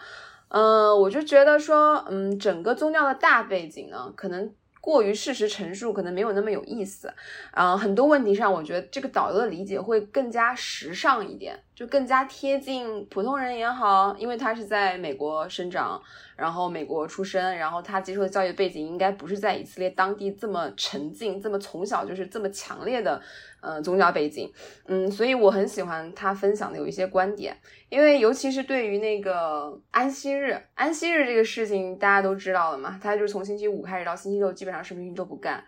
[0.49, 4.53] 嗯，我就觉得说，嗯，整个宗教的大背景呢，可能。
[4.89, 7.13] 过于事实陈述可能没有那么有意思，
[7.51, 16.01] 啊，很多问题上，我觉得这个导游的理解会更加时尚一点，就更加贴近普通人也好，因为他是在美国生长，
[16.35, 23.21] 然后美国出生，然后他接受的教育背景应该不是在以色列当地这么沉浸，这么从小就是这么强烈的。
[23.61, 24.51] 呃，宗教背景，
[24.85, 27.57] 嗯，所以我很喜欢他分享的有一些观点，
[27.89, 35.63] 因为尤其是对于那个安息日，安息日这个事情大家都知道了嘛，他就是从星期五开始到星期六，基本上什么事情都不干。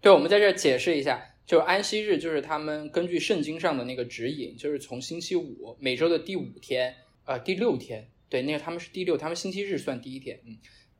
[0.00, 10.56] 对，我们在这解释一下，就是安息日就是他们根据圣经上的那个指引，就是从星期五每周的第五天，呃，第六天，对，那个他们是第六，他们星期日算第一天，嗯，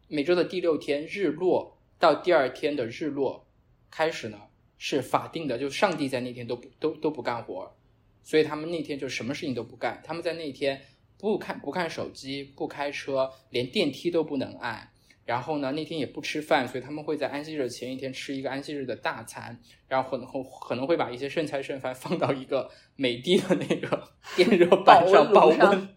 [0.08, 3.46] 每周的第六天日落到第二天的日落
[3.90, 4.38] 开始呢。
[4.78, 7.76] 是法定的，就上帝在那天都不都都不干活，
[8.22, 10.00] 所以他们那天就什么事情都不干。
[10.02, 10.80] 他们在那天
[11.18, 14.90] 不看不看手机，不开车，连电梯都不能按。
[15.24, 20.26] 然后呢，那天也不吃饭，所以他们会在安息日前一天吃一个安息日的大餐，然后可能
[20.66, 25.88] 可能会把一些剩菜剩饭放到一个美的的那个电热板上保温，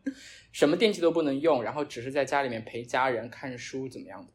[0.51, 4.33] 什么电器都不能用，然后只是在家里面陪家人看书怎么样的？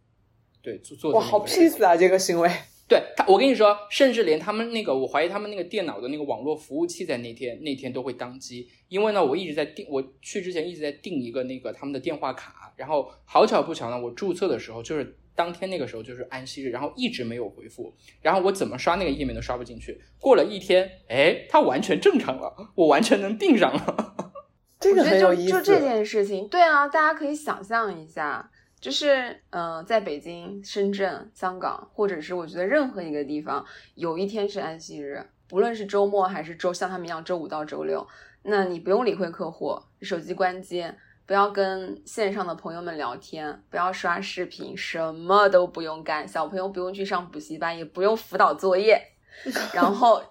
[0.63, 2.51] 对，做做哇，好 peace 啊，这个行为。
[2.89, 24.15] 对他，我跟你说，甚至连他们那个，我怀疑他们那个电脑的那个网络服务器在那天那天都会宕机，因为呢，我一直在订，我去之前一直在订一个那个他们的电话卡，然后好巧不巧呢，我注册的时候就是当天那个时候就是安息日，然后一直没有回复，然后我怎么刷那个页面都刷不进去，过了一天，哎，它完全正常了，我完全能订上了，
[24.79, 25.51] 这个很有意思。
[25.55, 28.49] 就这件事情，对啊，大家可以想象一下。
[28.87, 38.07] 就是，嗯，在北京、深圳、香港，或者是我觉得任何一个地方，有一天是安息日，不论是周末还是周，像他们一样周五到周六，
[38.45, 40.89] 那你不用理会客户，手机关机，
[41.27, 49.03] 不要跟线上的朋友们聊天，不要刷视频，什么都不用干，小朋友不用去上补习班，也不用辅导作业，
[49.75, 50.23] 然后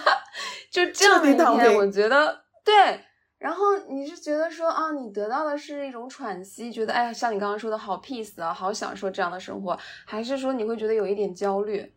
[0.72, 3.04] 就这样的一天，我觉得对。
[3.40, 11.90] 然后你是觉得说啊，你得到的是一种喘息，觉得哎呀，像你刚刚说的好 peace 啊，好享受这样的生活，还是说你会觉得有一点焦虑，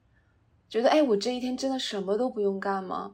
[0.69, 3.11] 觉得哎，我这一天真的什么都不用干吗？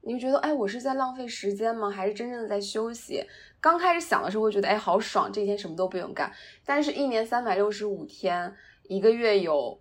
[0.00, 1.88] 你会觉得哎，我是在浪费时间吗？
[1.88, 3.24] 还是真正的在休息？
[3.60, 6.32] 刚开始想的时候会觉得哎，好爽，这一天什么都不用干。
[6.66, 8.52] 但是，一年三百六十五天，
[8.88, 9.80] 一个月有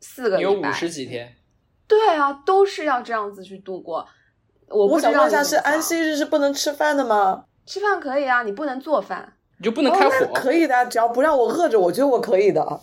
[0.00, 1.36] 四个礼拜，有五十几天，
[1.86, 4.08] 对啊，都是要这样子去度过。
[4.68, 7.44] 我想问一下，是安息日是不能吃饭的吗？
[7.66, 10.26] 吃饭可以啊，你不能做饭，你就不能开火？
[10.34, 12.80] 可以的，只要不让我饿着，我觉得我可以的。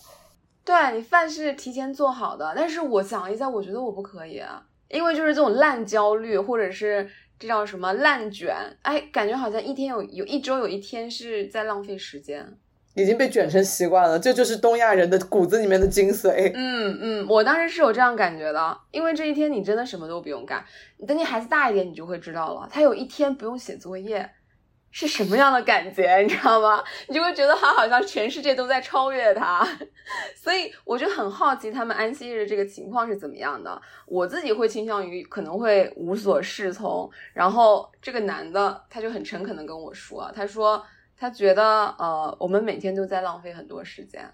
[0.63, 12.57] 对你饭是提前做好的，但是我想了一下，我觉得我不可以啊，因为就是这种烂焦虑，或者是这叫什么烂卷，哎，感觉好像一天有有一周有一天是在浪费时间。
[12.93, 16.51] 已经被卷成习惯了，这就是东亚人的骨子里面的精髓。
[16.53, 20.63] 嗯嗯，我当时是有这样感觉的，因为这一天你真的什么都不用干。
[21.07, 24.29] 等你孩子大一点，你就会知道了，他有一天不用写作业
[24.91, 26.83] 是什么样的感觉，你知道吗？
[27.07, 29.65] 你就会觉得他好像全世界都在超越他。
[30.35, 33.81] 所以我就很好奇他们安息日这个情况是怎么样的。
[34.05, 37.09] 我自己会倾向于可能会无所适从。
[37.33, 40.83] 然后这个男的他就很诚恳的跟我说，他说。
[41.21, 41.63] 他觉得，
[41.99, 44.27] 呃，我们每天都在浪费很多时间。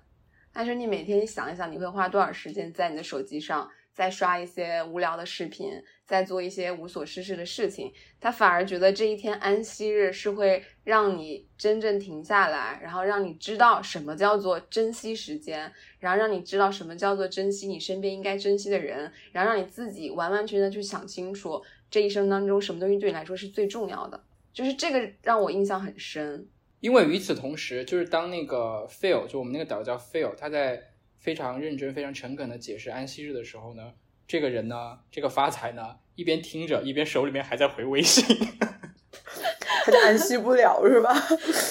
[0.54, 5.70] 但是你每天想一想，你会花多少时间在你的手机上，在刷一些无聊的视频，
[6.06, 7.92] 在做一些无所事事的事情？
[8.22, 15.70] 他反而觉得这一天安息日是会让你真正停下来，然后让你知道什么叫做珍惜时间，
[16.00, 24.24] 然后让你知道什么叫做珍惜你身边应该珍惜的人，然后让你自己完完全全的去想清楚这一生当中什么东西对你来说是最重要的。
[24.54, 26.48] 就是这个让我印象很深。
[26.80, 30.82] 因为与此同时，就是当那个 Phil，就我们那个导游叫 Phil，他在
[31.20, 33.94] 非常认真、非常诚恳的解释安息日的时候呢，
[34.28, 38.24] 这个人呢，这个发财呢，一边听着，一边手里面还在回微信，
[39.86, 41.14] 他就安息不了是吧？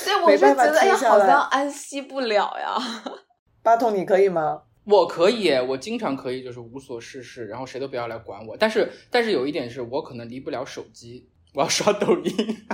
[0.05, 2.77] 对，我就觉得哎呀，好像安息不了呀。
[3.63, 4.63] 巴通，你可以吗？
[4.85, 8.57] 我可以，我经常可以，就是无所事事，然后谁都不要来管我。
[8.57, 12.67] 但是，但是有一点是我可能离不了手机，我要刷抖音。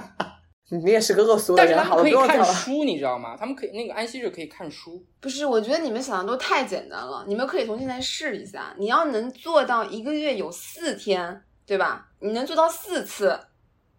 [0.79, 3.37] 你也是个恶俗的人，好了，可以看书，你知道吗？
[3.39, 5.05] 他们可以那个安息日可以看书。
[5.21, 7.25] 不是，我觉得你们想的都太简单了。
[7.29, 12.09] 你们可以从现在试一下，你要能做到一个月有四天，对吧？
[12.21, 13.39] 你能做到四次，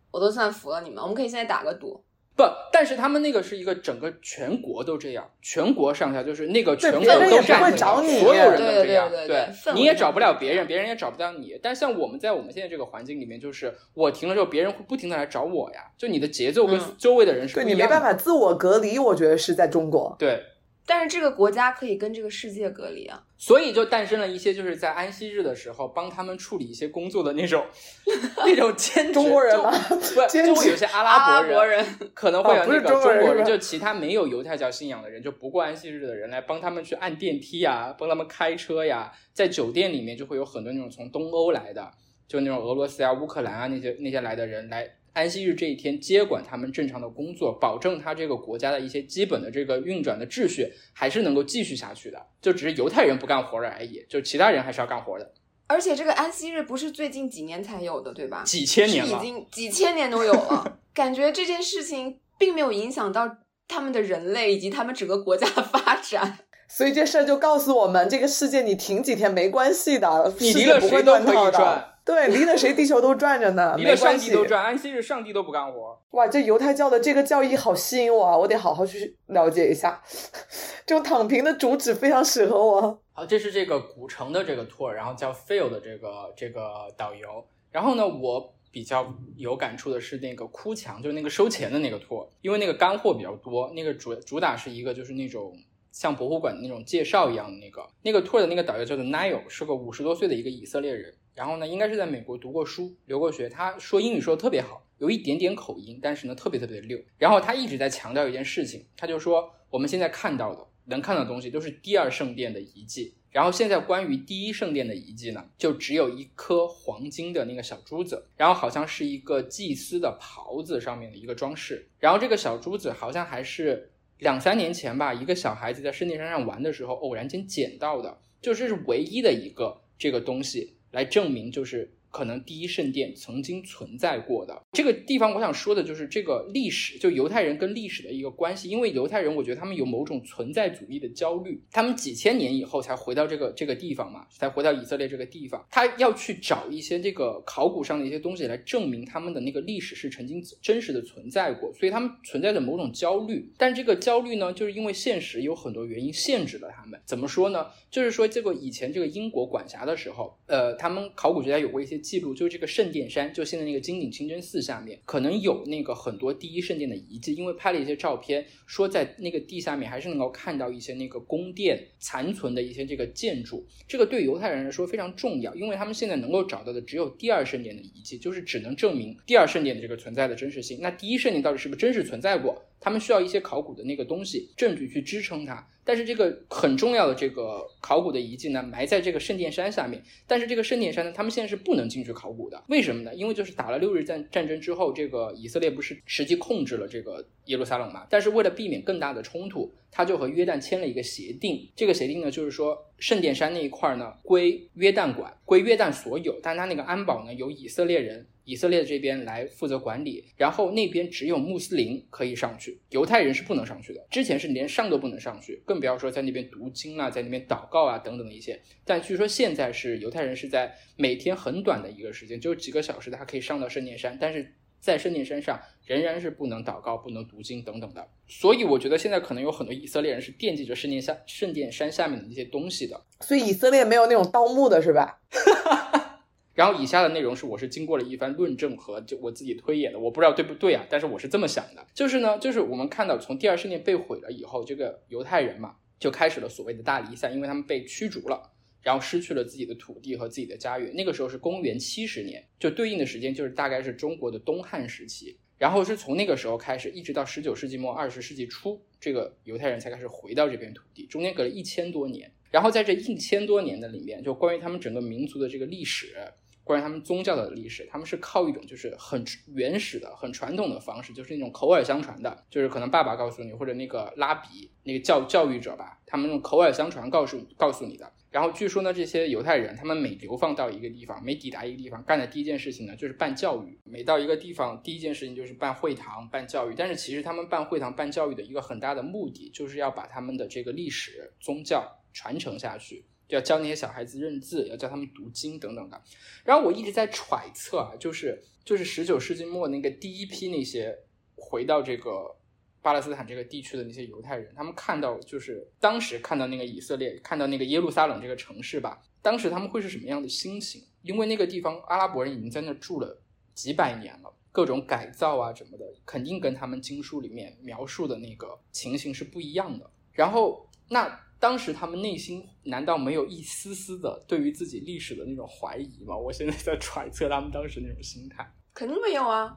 [0.09, 0.99] 我都算服了你们。
[0.99, 2.03] 我们可以现在打个赌。
[2.35, 11.59] 不，但是他们那个是一个整个全国都这样，全国上下就是那个全国都会找你，所有人都这样，对，你也找不了别人，别人也找不到你。
[11.61, 15.81] 但像我们在我们现在这个环境里面，就是我停了之后，别人会不停的来找我呀。
[15.97, 20.15] 就你的节奏跟周围的人是对你没办法自我隔离，我觉得是在中国。
[20.17, 20.41] 对。
[20.85, 27.65] 但是这个国家可以跟这个世界隔离啊，所以就诞生了一些就是在安息日的时候帮他们处理一些工作的那种
[28.45, 29.69] 那种兼职中国人吗？
[29.89, 41.91] 不，就会有些阿拉伯人可能会有那个中国人，就其他没有犹太教信仰的人，就不过安息日的人来帮他们去按电梯呀，帮他们开车呀，在酒店里面就会有很多那种从东欧来的，
[42.29, 44.89] 就那种俄罗斯啊、乌克兰啊那些那些来的人来。
[45.13, 52.19] 安息日这一天接管他们正常的工作，保证他这个国家的一些基本的这个运转的秩序还是能够继续下去的。
[52.41, 55.33] 就只是犹太人不干活了而已，就其他人还是要干活的。
[55.67, 58.43] 而且这个安息日不是最近几年才有的，对吧？
[58.43, 60.79] 几千年了，已经几千年都有了。
[60.93, 66.39] 感觉这件事情并没有影响到他们的人类以及他们整个国家的发展。
[66.67, 71.92] 所以这事儿就告诉我们，这个世界你停几天没关系的，你离了谁都可以转。
[72.05, 74.61] 对，离了谁地球都转着呢， 离了上帝都转。
[74.61, 75.97] 安息日上帝都不干活。
[76.11, 78.37] 哇，这犹太教的这个教义好吸引我啊！
[78.37, 80.01] 我得好好去了解一下。
[80.85, 82.99] 这种躺平的主旨非常适合我。
[83.13, 87.45] 好，这是这个古城的这个 tour，然后叫 Phil 的这个这个导游。
[87.71, 93.71] 然后呢，我比较有感触的是那个哭墙，就是那个收钱的那个 tour，因为那个干货比较多。
[93.73, 95.55] 那个主主打是一个就是那种
[95.93, 101.13] 像博物馆的那种介绍一样的那个那个 tour 的那个导游叫做 Nile，是个五十多岁的一个以色列人。
[101.35, 103.49] 然后呢，应该是在美国读过书、留过学。
[103.49, 106.99] 他说英语说的特别好，有一点点口音，但是呢，特别特别的溜。
[107.17, 113.15] 然后他一直在强调一件事情，他就说我们现在看到的、能看到的东西都是第二圣殿的遗迹。
[113.31, 121.89] 然后现在关于第一圣殿的遗迹呢，就只有一颗黄金的那个小珠子，然后好像是一个祭司的袍子上面的一个装饰。
[121.97, 130.75] 然后这个小珠子好像还是两三年前吧，一个小孩子在圣殿山上玩的时候偶然间捡到的，就这是唯一的一个这个东西。
[130.93, 135.33] 来证明，就是可能第一圣殿曾经存在过的这个地方。
[135.33, 138.69] 我想说的就是这个历史，就犹太人跟历史的一个关系。
[138.69, 153.51] 因为犹太人，我觉得他们有某种存在主义的焦虑，他们几千年以后才回到这个这个地方嘛，才回到以色列这个地方，他要去找一些这个考古上的一些东西来证明他们的那个历史是曾经真实的存在过，所以他们存在着某种焦虑。
[153.57, 157.01] 但这个焦虑呢，就是因为现实有很多原因限制了他们。
[157.05, 157.65] 怎么说呢？
[157.89, 173.65] 就是说这个以前这个英国管辖的时候，呃，他们考古学家有过一些记录，就是这个圣殿山，就现在那个金顶清真寺下面，可能有那个很多第一圣殿的遗迹，因为拍了一些照片，说在那个地下面还是能够看到一些那个宫殿残存的一些这个建筑。
[173.87, 180.79] 这个对犹太人来说非常重要，因为他们现在能够找到的只有第二圣殿的遗迹，就是只能证明第二圣殿的这个存在的真实性。
[180.81, 182.61] 那第一圣殿到底是不是真实存在过？
[182.83, 185.65] 他们需要一些考古的那个东西证据去支撑它。
[185.85, 190.01] 但是这个很重要的这个考古的遗迹呢，埋在这个圣殿山下面。
[190.27, 192.61] 但是这个圣殿山呢，他们现在是不能进去考古的。
[192.67, 193.15] 为什么呢？
[193.15, 198.05] 因为就是打了六日战战争之后，这个以色列不是实际控制了这个耶路撒冷嘛？
[198.09, 201.71] 但是为了避免更大的冲突，他就和约旦签了一个协定。
[201.75, 208.27] 这个协定呢，就是说圣殿山那一块呢归约旦管，归约旦所有，但他那个安保呢由以色列人。
[208.45, 214.05] 以色列这边来负责管理，然后那边只有穆斯林可以上去，犹太人是不能上去的。
[214.11, 218.59] 之前是连上都不能上去，更不要说在那边读经啊，在那边祷告啊等等一些。
[218.83, 224.53] 但据说现在是犹太人是在每天很短的一个时间，就几个小时，他可以上到圣殿山，但是
[224.83, 228.05] 在圣殿山上仍然是不能祷告、不能读经等等的。
[228.27, 232.99] 所以我觉得现在可能有很多以色列人是惦记着圣殿下、圣殿山下面的那些东西的。
[233.21, 235.21] 所以以色列没有那种盗墓的是吧？
[236.53, 248.51] 然后以下的内容是我是经过了一番论证和就我自己推演的，我不知道对不对啊，但是我是这么想的，就是呢，就是我们看到从第二圣殿被毁了以后，这个犹太人嘛就开始了所谓的大离散，因为他们被驱逐了，
[248.83, 250.93] 然后失去了自己的土地和自己的家园。
[250.93, 255.35] 那个时候是公元七十年，就对应的时间就是大概是中国的东汉时期。
[255.57, 262.29] 然后是从那个时候开始，一直到十九世纪末二十世纪初，这个犹太人才开始回到这片土地，中间隔了一千多年。
[262.51, 266.15] 然后在这一千多年的里面，就关于他们整个民族的这个历史。
[266.63, 269.23] 关于他们宗教的历史，他们是靠一种就是很
[269.53, 278.11] 原始的、很传统的方式，就是那种口耳相传的，就是可能爸爸告诉你，或者那个拉比那个教教育者吧，他们用口耳相传告诉告诉你的。
[278.31, 283.79] 然后据说呢，这些犹太人他们每流放到一个地方，每抵达一个地方，干的第一件事情呢就是办教育。
[283.83, 286.73] 每到一个地方，第一件事情就是办会堂、办教育。
[286.75, 293.05] 但是其实他们办会堂、办教育的一个很大的目的，就是要把他们的这个历史、宗教传承下去。
[293.33, 296.01] 要教那些小孩子认字，要教他们读经等等的。
[296.43, 300.95] 然后我一直在揣测啊，就是就是十九世纪末那个第一批那些
[301.35, 302.35] 回到这个
[302.81, 310.83] 巴勒斯坦这个地区的那些犹太人，他们看到就是当时看到那个以色列，看到那个耶路撒冷这个城市吧，当时他们会是什么样的心情？
[311.01, 313.19] 因为那个地方阿拉伯人已经在那住了
[313.53, 319.89] 几百年了，各种改造啊什么的，肯定跟他们经书里面描述的那个情形是不一样的。
[320.11, 321.19] 然后那。
[321.39, 326.17] 当时他们内心难道没有一丝丝的对于自己历史的那种怀疑吗？
[326.17, 329.53] 我现在在揣测他们当时那种心态，肯定没有啊，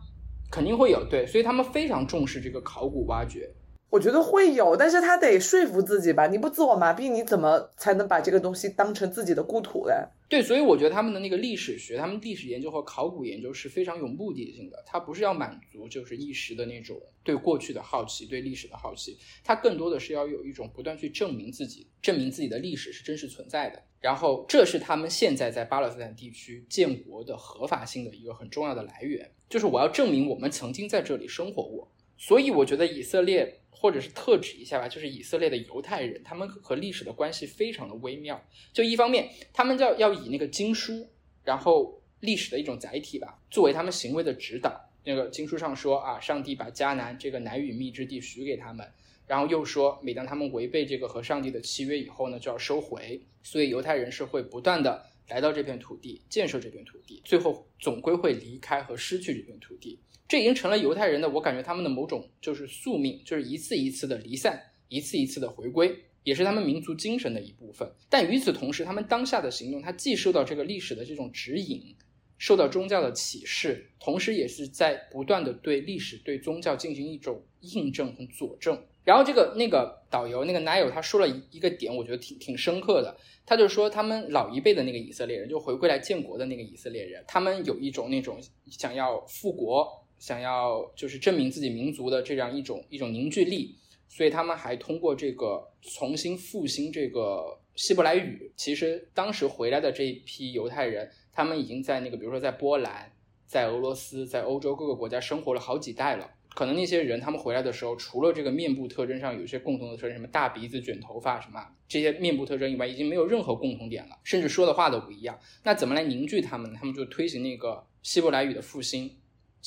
[0.50, 3.48] 肯定会有，对，所以他们非常重视这个考古挖掘。
[3.88, 9.94] 我觉得会有，但是他得说服自己吧，你不自我麻痹，你怎么才能把这个东西当成自己的故土嘞？
[10.28, 14.82] 对，所以我觉得他们的那个历史学，他们历史研究和考古研究是非常有目的性的。
[14.84, 23.80] 他不是要满足就是一时的那种对过去的好奇、对历史的好奇，他更多的是要有一种不断去证明自己、证明自己的历史是真实存在的。
[24.00, 31.88] 然后，这是他们现在在巴勒斯坦地区建国的合法性的一个很重要的来源，就是我要证明我们曾经在这里生活过。
[32.18, 33.60] 所以，我觉得以色列。
[33.78, 38.42] 或者是特指一下吧，就是以色列的犹太人，他们和历史的关系非常的微妙。
[38.72, 41.10] 就一方面，他们要要以那个经书，
[41.44, 44.88] 然后历史的一种载体吧，作为他们行为的指导。
[45.04, 48.90] 那个经书上说啊，上帝把迦南这个奶与蜜之地许给他们，
[49.26, 53.20] 然后又说，每当他们违背这个和上帝的契约以后呢，就要收回。
[53.42, 60.00] 所以犹太人是会不断的来到这片土地，建设这片土地，最后总归会离开和失去这片土地。
[60.28, 67.88] 这已经成了犹太人的，我感觉他们的某种就是宿命，就是一次一次的离散，一次一次的回归，也是他们民族精神的一部分。
[68.08, 71.94] 但与此同时，他们当下的行动，他既受到这个历史的这种指引，
[72.38, 78.82] 受到宗教的启示，同时也是在不断的对历史、对宗教进行一种印证和佐证。
[79.04, 83.16] 然后这个那个导游那个 Nile 他说了一一个点，我觉得挺挺深刻的。
[83.46, 90.02] 他就说，他们老一辈的那个以色列人，就回归来建国的那个以色列人，他们有一种那种想要复国。
[90.26, 93.76] 想要就是证明自己民族的这样一种一种凝聚力，
[94.08, 98.50] 所以他们还通过这个重新复兴这个希伯来语。
[98.56, 101.08] 其实当时回来的这一批犹太人。
[101.32, 103.12] 他们已经在那个，比如说在波兰、
[103.46, 106.30] 在俄罗斯、在欧洲各个国家生活了好几代了。
[106.54, 115.38] 可能那些人他们回来的时候，除了这个面部特征上有一些共同的特征，什么大鼻子、卷头发什么这些面部特征以外，已经没有任何共同点了，甚至说的话都不一样。
[115.62, 116.78] 那怎么来凝聚他们呢？
[116.78, 119.14] 他们就推行那个希伯来语的复兴。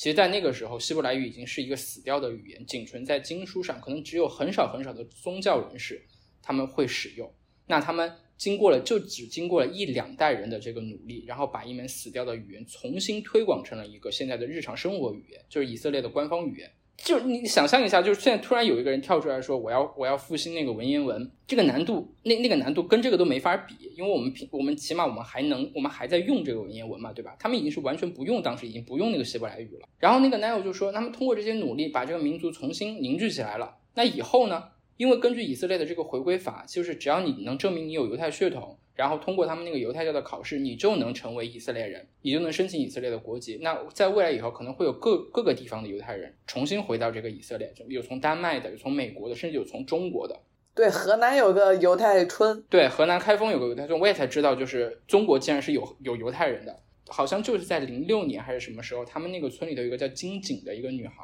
[0.00, 6.02] 其实，在那个时候，希伯来语已经是一个死掉的语言，仅存在经书上，可能只有很少很少的宗教人士
[6.40, 7.30] 他们会使用。
[7.66, 8.10] 那他们。
[8.40, 16.72] 经过了就只经过了一两代人的这个努力，然后把一门死掉的语言重新推广成了一个现在的日常生活语言，就是以色列的官方语言。
[17.02, 27.34] 就你想象一下，就是现在突然有一个人跳出来说我要我要复兴那个文言文，这个难度那那个难度跟这个都没法比，因为我们平我们起码我们还能我们还在用这个文言文嘛，对吧？
[27.38, 29.88] 他们已经是完全不用，当时已经不用那个希伯来语了。
[29.98, 33.76] 然后那个 n i l 就说，他们通过这些努力把这个民族重新凝聚起来了。
[33.94, 34.64] 那以后呢？
[34.96, 43.58] 因为根据以色列的这个回归法，就是只要你能证明你有犹太血统，然后通过他们那个犹太教的考试，你就能成为以色列人，你就能申请以色列的国籍。
[43.62, 50.38] 那在未来以后，可能会有各各个地方的犹太人重新回到这个以色列，有从丹麦的，有从美国的，甚至有从中国的。
[50.74, 52.62] 对，河南有个犹太村。
[52.68, 56.76] 对，河南开封有个犹太村，我也才知道，就是中国竟然是有有犹太人的，
[57.08, 61.14] 好像就是在零六年还是什么时候，他们那个村里头有一个叫金井的一个女孩，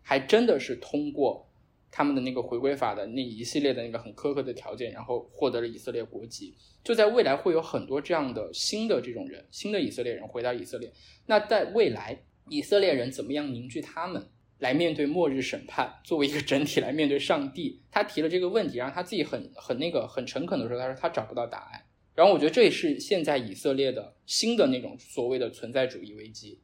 [0.00, 1.46] 还真的是通过。
[1.90, 6.54] 他们的那个回归法的那一系列的那个很苛刻的条件，然后获得了以色列国籍。
[6.84, 10.92] 就在未来会有很多这样的新的这种人，新的以色列人回到以色列。
[11.26, 14.26] 那在未来，以色列人怎么样凝聚他们
[14.58, 17.82] 来面对末日审判，作为一个整体来面对上帝？
[17.90, 21.84] 他提了这个问题，然后他自己很很那个很诚恳的说，他说他找不到答案。
[22.14, 26.60] 然后我觉得这也是现在以色列的新的那种所谓的存在主义危机。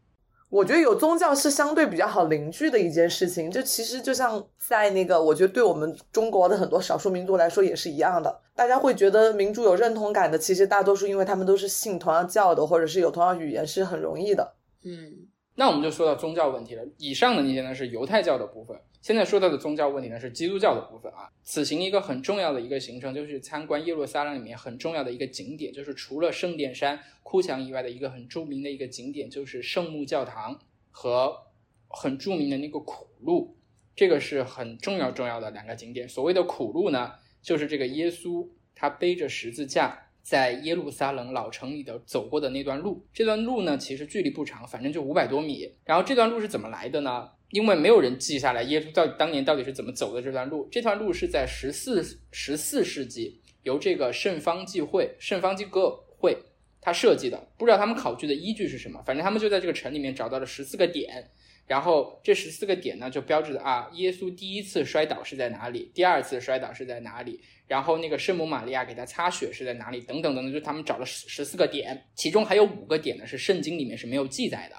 [0.54, 8.40] 我觉得有宗教是相对比较好凝聚的一件事情，就其实就像在那个，我觉得对我们中国的很多少数民族来说也是一样的。
[8.54, 14.54] 大家会觉得民族有认同感的，其实大多数因为他们都是信同样教的，或者是有同样语言，是很容易的。
[14.84, 15.26] 嗯，
[15.56, 16.84] 那我们就说到宗教问题了。
[16.98, 18.78] 以上的那些呢是犹太教的部分。
[19.04, 21.30] 现在说到的宗教问题呢，是基督教的部分啊。
[21.42, 30.58] 此行一个很重要的一个行程，就是参观耶路撒冷里面很重要的一个景点，就是除了圣殿山、哭墙以外的一个很著名的一个景点，就是圣母教堂
[30.90, 31.36] 和
[31.88, 33.54] 很著名的那个苦路。
[33.94, 36.08] 这个是很重要重要的两个景点。
[36.08, 43.04] 所谓的苦路呢，就是这个耶稣他背着十字架在耶路撒冷老城里的走过的那段路。
[43.12, 45.70] 这段路呢，其实距离不长，反正就五百多米。
[45.84, 47.28] 然后这段路是怎么来的呢？
[47.54, 50.68] 因为没有人记下来耶稣到当年到底是怎么走的这段路。
[50.72, 52.02] 这段路是在十四
[52.32, 55.88] 十四世纪由这个圣方济会圣方济各
[56.18, 56.36] 会
[56.80, 57.46] 他设计的。
[57.56, 61.30] 不知道他们考据的依据是什么，反正他们就在这个城里面找到了十四个点，
[61.68, 74.76] 然后这十四个点呢就标志着啊，耶稣第一次摔倒是在哪里，第二次摔倒是在哪里，然后那个圣母玛利亚给他擦血是在哪里，等等等等，就他们找了十十四个点，其中还有五个点呢是圣经里面是没有记载的。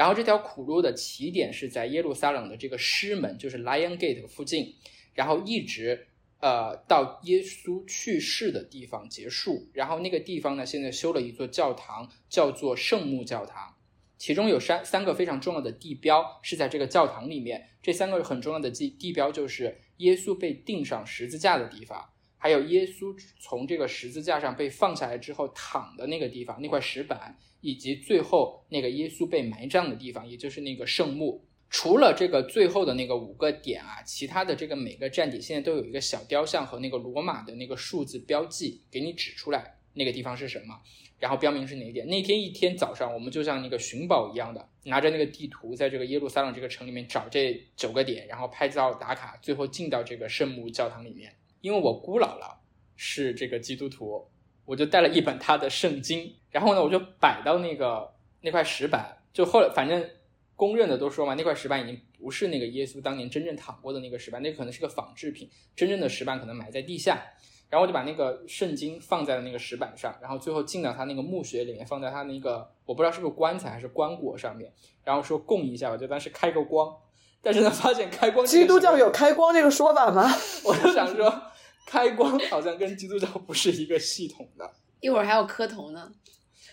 [0.00, 4.74] 然后这条苦路的起点是在耶路撒冷的这个狮门，就是 Lion Gate 附近，
[5.12, 6.06] 然后一直
[6.40, 9.68] 呃到耶稣去世的地方结束。
[9.74, 13.74] 然后那个地方呢，现在修了一座教堂，叫做圣母教堂。
[14.16, 17.68] 其中有三三个非常重要的地标是在这个教堂里面。
[17.82, 22.08] 这三个很重要的地地标就是耶稣被钉上十字架的地方，
[22.40, 27.38] 还有耶稣从这个十字架上被放下来之后躺的那个地方，那块石板。
[27.62, 31.44] 以及最后那个耶稣被埋葬的地方，也就是那个圣墓。
[31.68, 40.80] 除了这个最后的那个五个点啊，其他的这个每个站点现在都有一个小雕像和那个罗马的那个数字标记，给你指出来那个地方是什么，
[41.18, 42.06] 然后标明是哪一点。
[42.06, 51.36] 那天一天早上，我们就像那个寻宝一样的，拿着那个地图，在这个耶路撒冷这个城里面找这九个点，然后拍照打卡，最后进到这个圣母教堂里面。
[51.60, 52.54] 因为我姑姥姥
[52.96, 54.26] 是这个基督徒。
[54.66, 58.08] 我就带了一本她的圣经，然后呢，我就摆到那个
[58.42, 60.08] 那块石板，就后来反正
[60.54, 67.20] 公认的都说嘛，那块石板已经不是那个耶稣当年真正躺过的那个石板，那可能是个仿制品，真正的石板可能埋在地下。
[67.68, 76.94] 然后我就把那个圣经放在了那个石板上，然后最后进到他那个墓穴里面，放在他那个我不知道是不是棺材还是棺椁上面，然后说供一下吧，就当时开个光。
[77.42, 80.30] 但是呢，发现开光，基督教有开光这个说法吗？
[80.64, 81.49] 我就想说。
[81.86, 84.70] 开光好像跟基督教不是一个系统的，
[85.00, 86.12] 一会儿还有磕头呢。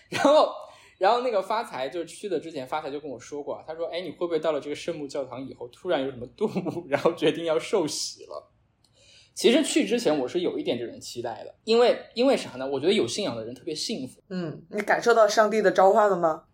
[0.08, 0.52] 然后，
[0.98, 8.50] 然后那个发财就是去的之前，发财就跟我说过，他说：“哎，你会不会到了这个圣母教堂以后，突然有什么顿悟，然后决定要受洗了？”
[9.34, 12.66] 其实去之前我是有一点这种期待的，因为因为啥呢？
[12.66, 14.20] 我觉得有信仰的人特别幸福。
[14.30, 16.44] 嗯，你感受到上帝的召唤了吗？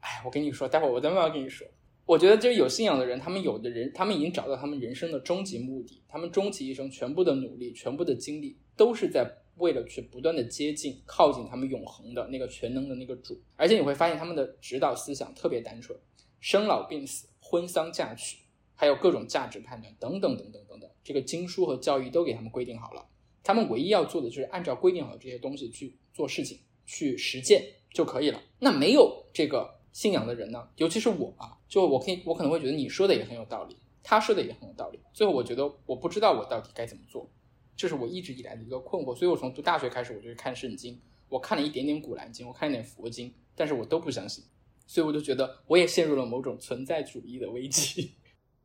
[0.00, 1.66] 哎，我跟你说，待会儿我再慢慢跟你说。
[2.08, 13.38] 我觉得就是有信仰的人，他们有的人，他们已经找到他们人生的终极目的，他们终其一生全部的努力、全部的精力，都是在为了去不断的接近、靠近他们永恒的那个全能的那个主。
[13.56, 15.98] 而且你会发现他们的指导思想特别单纯，
[16.40, 18.38] 生老病死、婚丧嫁娶，
[18.74, 23.06] 还有各种价值判断等等等等等等，这个经书和教义都给他们规定好了。
[23.42, 28.42] 他们唯一要做的就是按照规定好的这些东西去做事情、去实践就可以了。
[28.60, 30.68] 那没有这个信仰的人呢？
[30.76, 35.00] 尤其是我啊，就我可以，我可能会觉得你说的也很有道理，他说的也很有道理。
[35.12, 37.28] 最后我觉得我不知道我到底该怎么做，
[37.76, 39.14] 这是我一直以来的一个困惑。
[39.14, 44.44] 所以我从读大学开始，我就看圣经，我看了一点点古兰经，我看了点佛经，但是我都不相信。
[44.86, 48.14] 所以我就觉得我也陷入了某种存在主义的危机。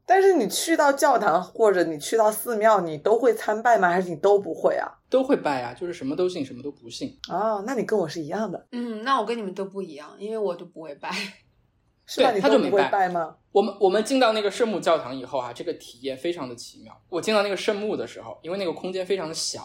[0.06, 3.90] 但是你去到教堂或者你去到寺庙，你都会参拜吗？
[3.90, 4.88] 还是你都不会啊？
[5.10, 7.18] 都会拜啊，就是什么都信，什么都不信。
[7.30, 11.10] 哦，那你跟我是一样的，嗯，那我跟你们都不一样，因为我就不会拜。
[12.06, 12.32] 是吧？
[12.32, 13.38] 对你都不会他就没拜拜吗？
[13.54, 16.94] 我们我们进到那个圣母教堂以后啊，这个体验非常的奇妙。
[17.08, 19.64] 我进到那个圣墓的时候，因为那个空间非常的小，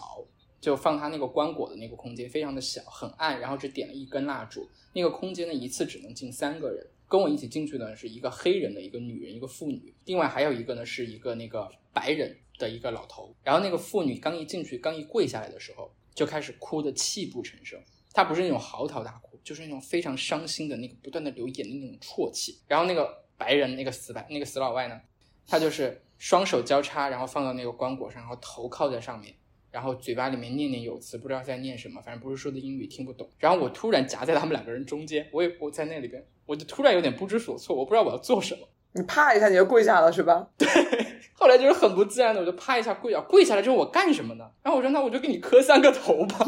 [0.61, 4.65] 就放他那个棺椁的那个空间非常的小，很暗，然后只点了一根蜡烛。
[4.93, 6.87] 那个空间呢，一次只能进三个人。
[7.09, 13.35] 跟我一起进去的是一个黑人的一个女人，一个妇女，另外还有一个呢是一个那个白人的一个老头。
[13.43, 17.81] 然后那个妇女刚一进去，刚一跪下来的时候，就开始哭得泣不成声。
[18.13, 22.59] 她不是那种嚎啕大哭，就是那种非常伤心的那个不断的流眼泪那种啜泣。
[22.67, 25.01] 然后那个白人那个死白那个死老外呢，
[25.47, 29.33] 他就是双手交叉，然后放到那个棺椁上，然后头靠在上面，
[29.71, 33.29] 然后嘴巴里面念念有词，不知道在念什么，反正不是说的英语，听不懂。
[33.37, 38.61] 然后我突然夹在他们两个人中间，我也我在那里边，我就突然有点不知所措，我不知道我要做什么。
[38.93, 40.49] 你啪一下你就跪下了是吧？
[40.57, 40.67] 对
[41.33, 44.49] 后来就是很不自然的，我就啪一下跪下，跪下来之后我干什么呢？
[44.63, 46.39] 然后我说那我就给你磕三个头吧，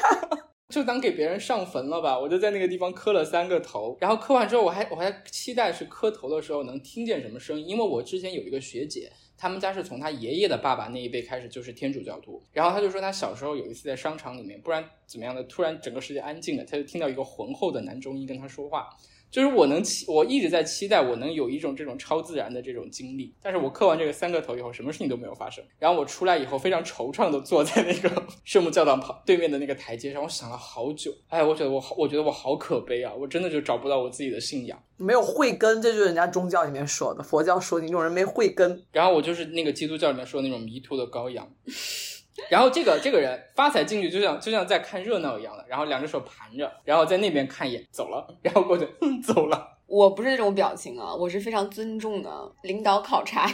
[0.72, 2.18] 就当给别人上坟了吧。
[2.18, 9.12] 我就在那个地方磕了三个头，然后磕完之后我还我还期待是磕头的时候能听见什么声音，因为我之前有一个学姐。
[9.36, 18.88] 他们家是从他爷爷的爸爸那一辈开始就是天主教徒，然后他就说他小时候有一次在商场里面，不然怎么样的，突然整个世界安静了，他就听到一个浑厚的男中音跟他说话，
[19.34, 25.64] 就是我能期，我一直在期待我能有一种这种超自然的这种经历，但是我磕完这个三个头以后，什么事情都没有发生。
[25.76, 34.80] 然后我出来以后非常惆怅的坐在那个 圣母教堂旁对面的那个台阶上，我想了好久，哎，我觉得我好，我觉得我好可悲啊，我真的就找不到我自己的信仰。
[34.96, 38.84] 没有慧根，这就是人家宗教里面说的，佛教说你这种人没慧根。
[38.92, 41.52] 然后我就是那个基督教里面说的那种迷途的羔羊。
[42.50, 48.86] 然后这个这个人发财进去就像就像在看热闹一样的，然后两只手盘着，然后在那边看一眼走了，然后过去
[49.22, 49.78] 走了。
[49.86, 53.48] 我不是这种表情啊，我是非常尊重的领导考察。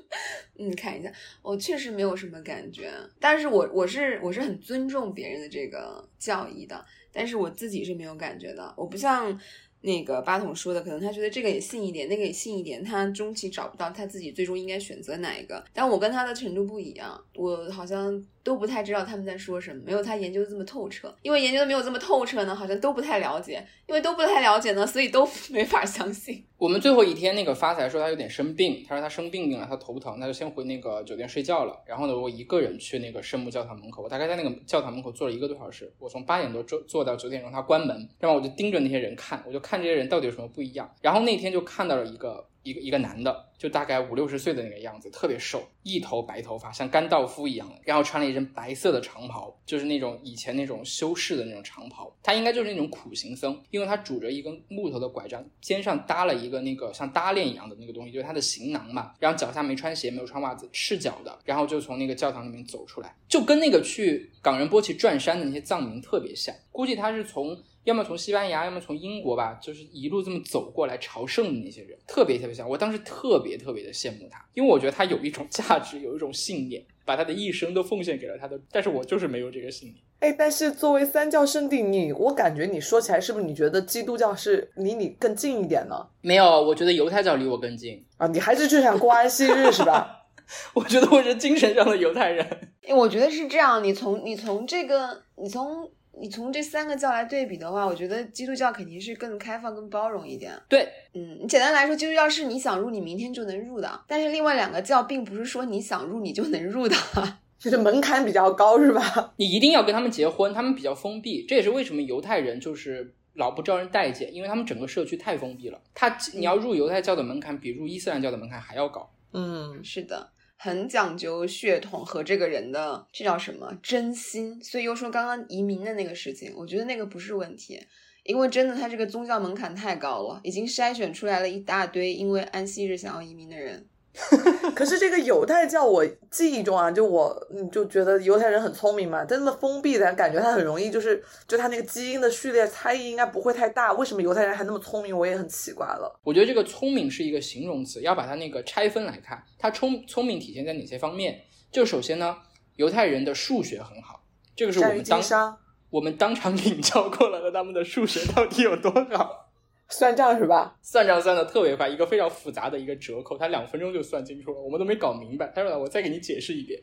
[0.58, 1.12] 嗯，看一下，
[1.42, 9.38] 我确实没有什么感觉，但是我我是我是很尊重别人的这个教义的，但是我自己是没有感觉的，我不像。
[9.82, 15.62] 那个八筒说的，可能他觉得这个也信一点，那个也信一点，他终其找不到他自己最终应该选择哪一个。
[15.72, 21.14] 但我跟他的程度不一样，我好像都不太知道他们在说什么，没有他研究的这么透彻。
[21.22, 23.66] 因为研究的没有这么透彻呢，好像都不太了解。
[23.88, 26.42] 因为都不太了解呢，所以都 没法相信。
[26.56, 31.78] 我们最后一天，那个发财说他有点生病，他说他生病病了，他头疼，他就先回那个酒店睡觉了。
[31.84, 35.92] 然后呢，我一个人去那个圣母教堂门口，我大概在那个教堂门口坐了一个多小时。
[35.98, 40.94] 我从八点多坐坐到九点钟，他关门，然后我就盯着那些人看，我就看看这些人到底有什么不一样。
[41.00, 42.46] 然后那天就看到了一个。
[42.64, 52.16] 一个一个男的，就大概五六十岁的那个样子，特别瘦，一头白头发，像甘道夫一样，然后穿了一身白色的长袍，就是那种以前那种修士的那种长袍。
[52.22, 59.12] 他应该就是那种苦行僧，因为他拄着一根木头的拐杖，肩上搭了一个那个像搭链一样的那个东西，就是他的行囊嘛。
[59.18, 66.54] 然后脚下没穿鞋，没有穿袜子，赤脚的，然后就从那个教堂里面走出来，就跟那个去冈仁波齐转山的那些藏民特别像。
[66.70, 67.60] 估计他是从。
[67.84, 72.68] 要么从西班牙，要么从英国吧，就是一路这么走过来朝圣的那些人，特别特别像。
[72.68, 78.60] 我当时特别特别的羡慕他，因为我觉得他有一种 价值，有一种信念，把他的一生都奉献给了他的。
[78.70, 80.00] 但是我就是没有这个信念。
[80.20, 86.06] 哎，但是作为三教圣地，你我感觉你说起来，是不是你觉得基督教是离你更近一点呢？
[86.20, 88.28] 没有，我觉得犹太教离我更近啊。
[88.28, 90.26] 你还是就想过安息日是吧？
[90.74, 92.70] 我觉得我是精神上的犹太人。
[92.90, 93.82] 我觉得是这样。
[93.82, 95.90] 你从你从这个你从。
[96.20, 100.52] 你从这三个教来对比的话，我觉得基督教肯定是更开放、更包容一点。
[100.68, 104.00] 对，嗯，你简单来说，基督教是你想入，你明天就能入的。
[104.06, 106.96] 但是另外两个教并不是说你想入你就能入的，
[107.58, 109.32] 就是门槛比较高，是吧？
[109.38, 111.44] 你一定要跟他们结婚，他们比较封闭。
[111.46, 115.80] 这也是为什么犹太人就是老不招人待见，因为他们整个社区太封闭了。
[115.94, 119.10] 他你要入犹太教的门槛比入伊斯兰教的门槛还要高。
[119.32, 120.28] 嗯，是的。
[120.64, 127.84] 很讲究血统和这个人的这叫什么真心，所以又说刚刚移民的那个事情，我觉得那个不是问题，
[128.22, 133.88] 因为真的他这个宗教门槛太高了，已经筛选出来了一大堆因为安息日想要移民的人。
[134.76, 143.92] 可是这个犹太教，我记忆中啊，就我嗯就觉得犹太人很聪明嘛，但那么封闭的感觉，他很容易就是就他那个基因的序列差异应该不会太大。
[143.94, 145.16] 为什么犹太人还那么聪明？
[145.16, 146.20] 我也很奇怪了。
[146.24, 151.40] 我觉得这个聪明是一个形容词，要把它那个拆分来看，他聪聪明体现在哪些方面？
[151.70, 152.36] 就首先呢，
[152.76, 154.22] 犹太人的数学很好，
[154.54, 155.58] 这个是我们当
[155.88, 159.51] 我们当场领教过了的，他们的数学到底有多好。
[159.92, 160.76] 算账是吧？
[160.82, 165.52] 算账算的特别快，一个非常复杂的一个折扣，他两分钟就算清楚了，我们都没搞明白。
[165.54, 166.80] 他说：“我再给你解释一遍。”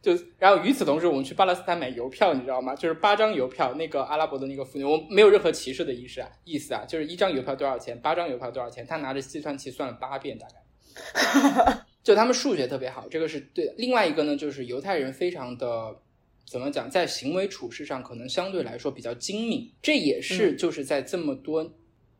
[0.00, 2.74] 就然后与此同时，我们去巴勒斯坦买邮票，你知道吗？
[2.74, 11.84] 就是八张邮票，那个阿拉伯的那个妇女，我没有任何歧视的意思啊，意思啊，就是一张邮票多少钱，八张邮票多少钱，他拿着计算器算了八遍，大概。
[12.02, 13.74] 就他们数学特别好，这个是对的。
[13.76, 15.94] 另外一个呢，就是犹太人非常的
[16.50, 21.70] 怎么讲，在行为处事上可能相对来说比较精明，这也是就是在这么多。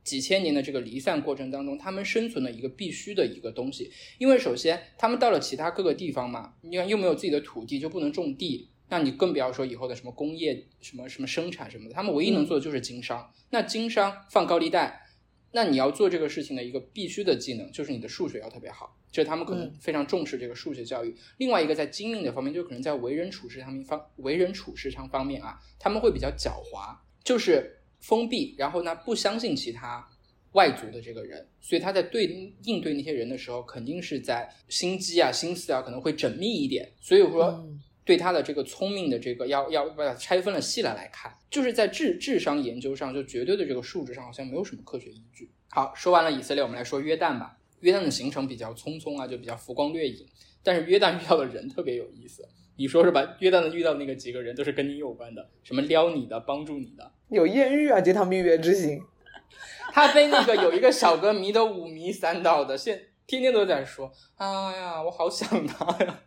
[0.03, 13.31] 几千年的这个离散过程当中，他们生存的一个必须的一个东西，因为首先他们到了其他各个地方嘛，你看又没有自己的土地，就不能种地，那你更不要说以后的什么工业、什么什么生产什么的，他们唯一能做的就是经商。
[13.51, 15.07] 那经商放高利贷，
[15.53, 21.15] 那你要做这个事情的一个必须的技能就是你的数学要特别好，就是他们可能非常重视这个数学教育。
[21.37, 27.77] 另外一个在精明的方面，就可能在为人处事上面方为人处事上方面啊，他们会比较狡猾，就是。
[28.01, 30.07] 封闭，然后呢，不相信其他
[30.53, 36.91] 外族的这个人，所以他在对应对那些人的时候，肯定是在心机啊、心思啊，可能会缜密一点。
[37.01, 37.65] 所以说，
[38.05, 45.51] 对他的这个聪明的这个，要要把它拆分了细了来看，就是在智智商研究上，就绝对的这个数值上，好像没有什么科学依据。
[45.69, 47.57] 好，说完了以色列，我们来说约旦吧。
[47.81, 50.27] 约旦的行程比较匆匆啊，就比较浮光掠影，
[50.63, 52.47] 但是约旦遇到的人特别有意思。
[52.77, 53.37] 你说是吧？
[53.39, 58.01] 约旦的遇到那个几个人都是跟你有关的，什么撩你的、帮助你的，有艳遇啊！
[58.01, 59.01] 这趟蜜月之行，
[59.93, 66.21] 他被那个有一个小哥迷得五迷三道的，现天天都在说：“哎呀，我好想他呀！”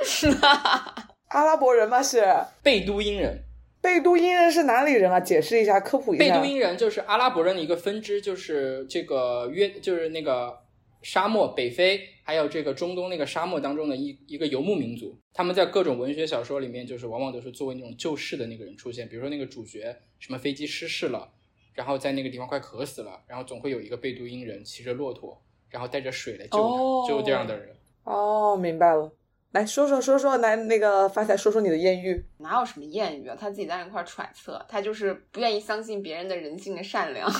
[0.00, 2.02] 是啊，阿拉伯人吗？
[2.02, 2.24] 是
[2.62, 3.42] 贝都因人。
[3.80, 5.20] 贝都因人是哪里人啊？
[5.20, 6.24] 解释一下，科普一下。
[6.24, 10.63] 贝都因人就是阿拉伯人的一个分支，就是这个约，就是那个。
[11.04, 19.06] 沙漠、北非，还有这个中东那个沙漠当中的一一个游牧民族，他们在各种文学小说里面，就是往往都是作为那种救世的那个人出现。
[19.06, 21.30] 比如说那个主角，什么飞机失事了，
[21.74, 27.76] 然后在那个地方快渴死了，然后总会有一个贝都因人骑着骆驼，然后带着水来救他，就这样的人。
[28.04, 29.12] 哦，明白了。
[29.52, 32.24] 来说说说说，来那个发财说说你的艳遇。
[32.38, 33.36] 哪有什么艳遇啊？
[33.38, 37.30] 他自己在那块揣测，他就是不愿意相信别人的人性的善良。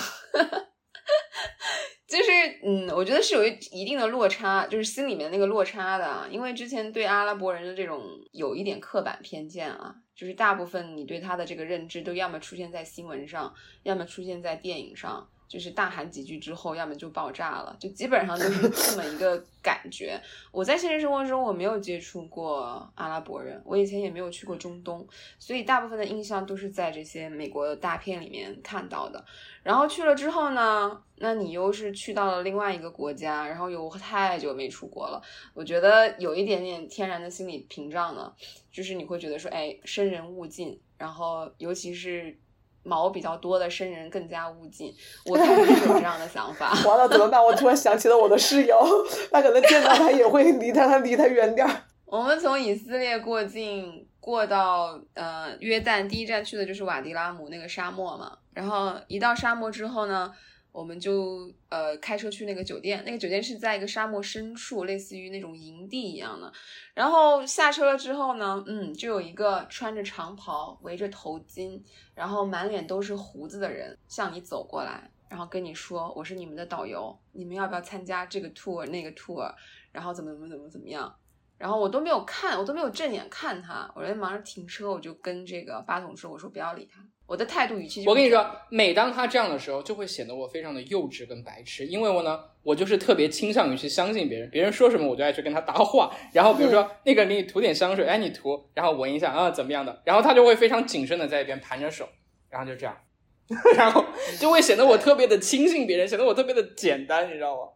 [2.07, 2.31] 就是，
[2.63, 15.27] 嗯，我觉得是有一一定的落差，就是心里面那个落差的，因为之前对阿拉伯人的这种有一点刻板偏见啊，就是大部分你对他的这个认知都要么出现在新闻上，要么出现在电影上。
[15.55, 20.19] 就是大喊几句之后，要么就爆炸了，就基本上都是这么一个感觉。
[20.51, 25.07] 我在现实生活中我没有接触过阿拉伯人，我以前也没有去过中东，
[25.39, 29.23] 所以大部分的印象都是在这些美国大片里面看到的。
[29.63, 35.21] 然后去了之后呢，那你又是去到了另外一个国家，然后又太久没出国了，
[35.53, 38.33] 我觉得有一点点天然的心理屏障呢，
[38.73, 42.37] 就是你会觉得说，哎，生人勿近，然后尤其是。
[42.85, 44.93] 毛比较多的生人更加勿近，
[45.25, 46.71] 我开始有这样的想法。
[46.87, 47.43] 完了怎么办？
[47.43, 48.79] 我突然想起了我的室友，
[49.31, 51.83] 他可能见到他也会离他，他离他远点儿。
[52.05, 58.37] 我们从以色列过境过到呃约旦，第一站去的就是瓦迪拉姆那个沙漠嘛。
[58.53, 60.31] 然后一到沙漠之后呢？
[60.75, 66.51] 我们就呃开车去那个酒店，那个酒店是在一个沙漠深处，类似于那种营地一样的。
[66.93, 71.81] 然后下车了之后呢，嗯，就有一个穿着长袍、围着头巾，
[72.13, 79.49] 然后满脸都是胡子的人向你走过来，然后跟你说：“我是你们的导游，你们要不要参加这个 tour 那个 tour？
[79.93, 81.15] 然后怎么怎么怎么怎么样？”
[81.57, 91.85] 然后我都没有看，我都没有正眼看他，我在忙着停车，我就跟这个八筒说：“我说不要理他。”我的态度语气，我跟你说，每当他这样的时候，就会显得我非常的幼稚跟白痴。
[91.87, 96.11] 因为我呢，我就是特别倾向于去相信别人，别人说什么我就爱去跟他搭话。
[96.33, 100.01] 然后比如说 那个给你涂点香水，哎，你涂，然后闻一下啊，怎么样的？
[100.05, 102.07] 然后他就会非常谨慎的在一边盘着手，
[102.49, 102.95] 然后就这样，
[103.75, 104.05] 然后
[104.39, 107.69] 就会显得我特别的轻信别人，显得我特别的简单，你知道吗？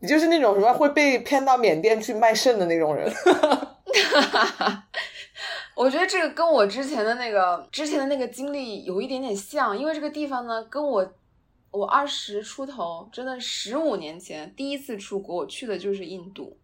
[0.00, 3.10] 你就是那种什么会被骗到缅甸去卖肾的那种人。
[5.76, 11.14] 我觉得这个跟我之前的那个之前的那个经历有一点点像，因为这个地方呢，跟我
[11.70, 16.56] 我二十出头，真的十五年前第一次出国，我去的就是印度。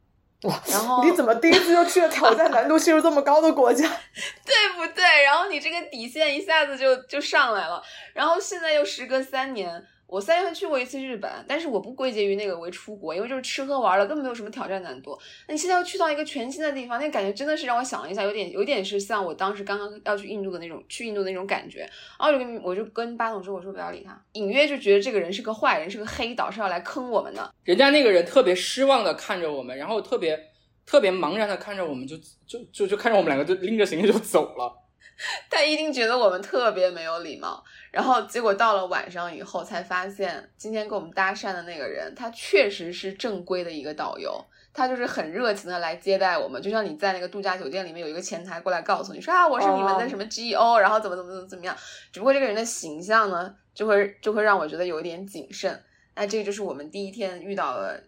[0.44, 3.86] 哇，然 后你怎么第一次就去了挑战难度系数这么高的国家？
[4.46, 5.04] 对不对？
[5.24, 7.82] 然后你这个底线一下子就就上来了。
[8.14, 9.86] 然后现在又时隔三年。
[10.12, 15.18] 我三月份去过一次日本，但是我不归结于那个为出国，因为就是吃喝玩乐根本没有什么挑战难度。
[15.48, 21.78] 那你现在要去到一个全新的地方，那感觉真的是让我想了一下，有点有点是像我当时刚刚要去印度的那种去印度的那种感觉。
[21.80, 27.50] 然后我就跟我就跟八总说，我说不要理他，隐约就觉得这个人是个坏人，是个黑导，是要来坑我们的。
[27.64, 30.38] 人家那个人特别失望的看着我们，然后特别
[30.84, 34.80] 特别茫然的看着我们，就就就就看着我们两个就拎着行李就走了。
[35.50, 51.76] 他一定觉得我们特别没有礼貌，然后结果到了晚上以后才发现，今天跟我们搭讪的那个人，他确实是正规的一个导游，他就是很热情的来接待我们，就像你在那个度假酒店里面有一个前台过来告诉你说啊，我是你们的什么 GO，然后怎么怎么怎么怎么样，
[52.10, 55.78] 只不过这个人的形象呢，就会就会让我觉得有一点谨慎。
[56.14, 58.02] 那这个就是我们第一天遇到的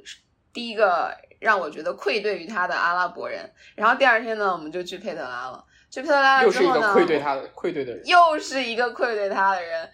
[0.53, 5.62] 第一个让我觉得愧对于他的阿拉伯人，然后第二天呢，我们就去佩特拉了。
[5.95, 8.05] 去佩特拉又是一之后呢，个愧对他的愧对的人。
[8.05, 9.89] 又是一个愧对他的人。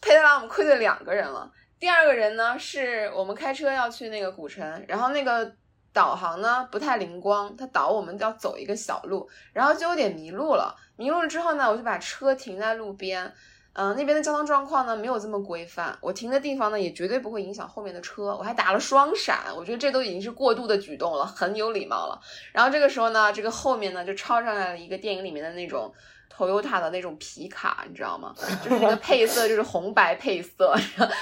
[0.00, 1.50] 佩特拉我们愧对两个人了。
[1.78, 5.52] 第二个人呢，是我们开车要去那个古城，然后那个
[5.92, 10.74] 导航呢不太灵光，它导我们要走一个小路，然后就有点迷路了。
[10.96, 13.30] 迷路了之后呢，我就把车停在路边。
[13.74, 22.20] 嗯、那边的交通状况呢没有这么规范，我停的地方呢也绝对不会影响后面的车，我还打了双闪，我觉得这都已经是过度的举动了，很有礼貌了。
[22.52, 25.92] 然后这个时候呢，这个后面呢就超上来了一个电影里面的那种
[26.36, 28.34] Toyota 的那种皮卡，你知道吗？
[28.64, 30.74] 就是那个配色就是红白配色，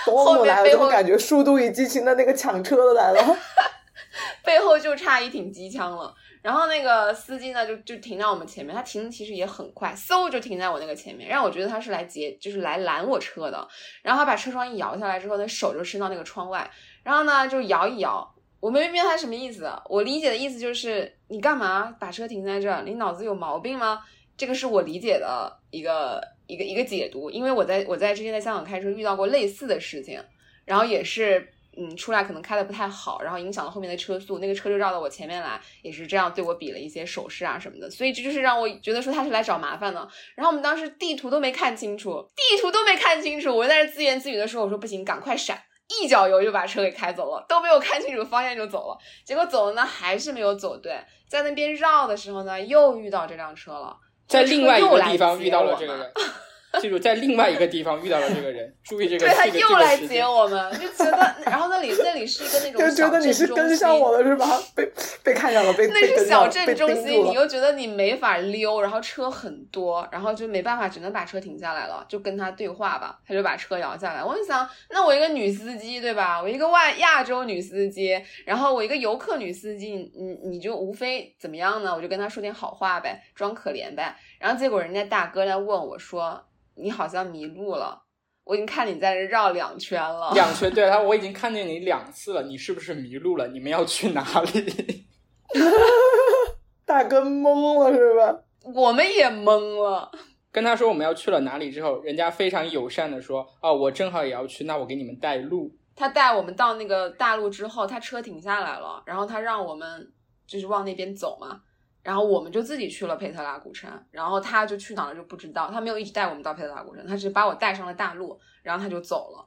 [0.05, 3.37] 懂后面背后感觉《速度与激情》的那个抢车的来了？
[4.43, 6.15] 背后就差一挺机枪了。
[6.47, 13.67] 然后那个司机呢，就就停在我们前面，他停其实也很快，嗖就停在我那个前面，让我觉得他是来截，就是来拦我车的。
[14.01, 16.71] 然后他把车窗一摇下来之后，他手就伸到那个窗外，
[17.03, 18.33] 然后呢就摇一摇。
[18.61, 22.85] 我没明白他什么意思，我理解的意思就是你干嘛把车停在这儿？
[22.87, 24.05] 你脑子有毛病吗？
[24.37, 30.23] 这个是我理解的一个一个一个解读，因为我在我在之前在香港开车遇到过类似的事情，
[30.65, 40.09] 然后也是嗯出来可能开的不太好，然后影响了后面的车速，那个车就绕到我前面来，也是这样对我比了一些手势啊什么的，所以这就是让我觉得说他是来找麻烦的。
[40.35, 45.63] 然后我们当时地图都没看清楚，地图都没看清楚，我在这自言自语的时候，我说不行，赶快闪。
[46.01, 48.99] 一脚油就把车给开走了，都没有看清楚方向就走了。
[49.25, 50.99] 结果走了呢，还是没有走对，
[51.29, 53.97] 在那边绕的时候呢，又遇到这辆车了。
[54.27, 56.13] 在另外一个地方遇到了这个人，
[56.81, 60.23] 记住，在另外一个地方遇到了这个人，注意这个对他又来接。
[60.27, 64.47] 我们，就觉得，然后那里那里是一个那种就觉得你是跟上我了是吧？
[64.75, 64.91] 被
[65.23, 67.25] 被看上了，被那是小镇中心。
[67.25, 73.19] 你又觉得你没法溜，然后车很多，然后就没办法，只能把车停下来了，就跟他对话吧。
[73.27, 74.23] 他就把车摇下来。
[74.23, 76.41] 我就想，那我一个女司机对吧？
[76.43, 81.95] 我一个外亚洲女司机，然后我一个游客女司机，你你你就无非怎么样呢？
[81.95, 84.17] 我就跟他说点好话呗，装可怜呗。
[84.39, 86.45] 然后结果人家大哥来问我说
[86.77, 88.01] ：“你好像迷路了，
[88.45, 93.49] 我已经看你在这绕两圈了。”两圈，对他，我已经看见你两次了，你是不是迷路了？
[93.49, 95.07] 你们要去哪里？
[96.85, 98.43] 大哥懵了是吧？
[98.75, 100.11] 我们也懵了。
[100.53, 105.71] 跟他说我们要去了哪里之后，人家非常友善的说：“哦，我正好也要去，那我给你们带路。
[105.95, 110.13] 他带我们到那个大路之后，他车停下来了，然后他让我们
[110.47, 111.61] 就是往那边走嘛，
[112.07, 119.45] 然后我们就自己去了佩特拉古城，然后他就去哪了就不知道，他没有一直带我们到佩特拉古城，他只是把我带上了大路，然后他就走了，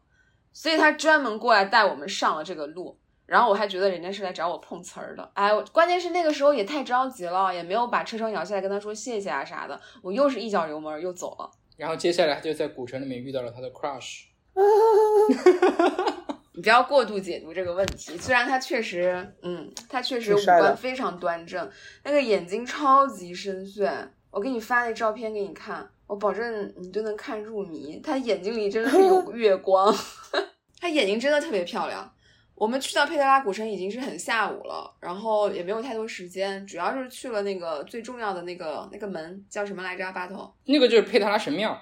[0.51, 2.99] 所以他专门过来带我们上了这个路。
[3.26, 14.26] 然后我还觉得人家是来找我碰瓷儿的，哎，关键是那个时候也太着急了，也没有把车窗摇下来跟他说谢谢啊啥的，我又是一脚油门又走了。”然后接下来他就在古城里面遇到了他的 crush。
[16.53, 18.17] 你不要过度解读这个问题。
[18.17, 21.69] 虽然他确实，嗯，他确实五官非常端正，
[22.03, 23.91] 那个眼睛超级深邃。
[24.31, 27.99] 我给你发那照片给你看，我保证你都能看入迷。
[28.03, 29.95] 他眼睛里真的是有 月光，
[30.79, 32.11] 他眼睛真的特别漂亮。
[32.53, 40.11] 我们去到佩特拉古城已经是很下午了，然后也没有太多时间，主要是去了那个最重要的那个那个门叫什么来着？
[40.11, 40.53] 巴头。
[40.65, 41.75] 那个就是佩特拉神庙，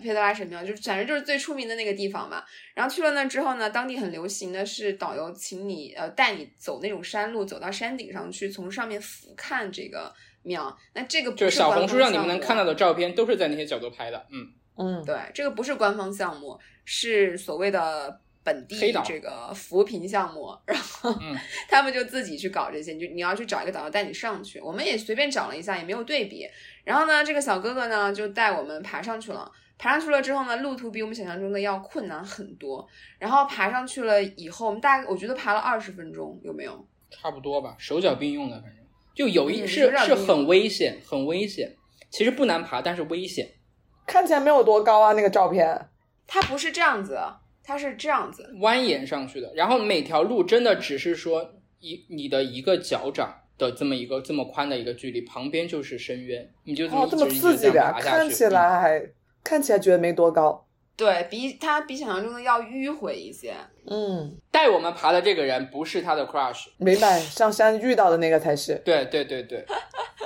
[0.00, 2.42] 佩德拉神庙，就是反正就是最出名的那个地方嘛。
[2.74, 10.76] 然后去了那之后呢，当地很流行的是导游请你呃带你走那种山路，走到山顶上去，从上面俯瞰这个庙。
[10.94, 14.26] 那这个不就是小红书上你们能看到的照片，都是在那些角度拍的。
[14.30, 21.36] 嗯，嗯，对，这个不是官方项目，是所谓的本地这个扶贫项目，然后、嗯
[21.68, 24.58] 他们就自己去搞这些，你就你要去找一个导游带你上去。
[24.60, 26.48] 我们也随便找了一下，也没有对比。
[26.84, 29.50] 然后呢，这个小哥哥呢就带我们爬上去了。
[29.80, 32.86] 爬上去了之后呢，路途比我们想象中的要困难很多。
[33.18, 36.86] 然后爬上去了以后，我们大概我觉得爬了二十分钟，有没有？
[37.08, 41.74] 差不多吧，手脚并用的，反正就有一嗯是是很危险，很危险。
[42.10, 43.48] 其实不难爬，但是危险。
[44.06, 45.88] 看起来没有多高啊，那个照片。
[46.26, 47.18] 它不是这样子，
[47.64, 49.50] 它是这样子，蜿蜒上去的。
[49.54, 58.16] 然后每条路真的只是说一你的一个脚掌的这么一个这么宽的一个距离，旁边就是深渊，你就哦，这么一直刺激的呀，一直这样爬下去。
[58.16, 59.10] 看起嗯来还
[59.42, 60.66] 看起来觉得没多高。
[60.96, 63.54] 对比他比想象中的要迂回一些。
[63.86, 66.66] 嗯，带我们爬的这个人不是他的 crush。
[66.76, 68.74] 明白，上山遇到的那个才是。
[68.84, 69.64] 对对对对，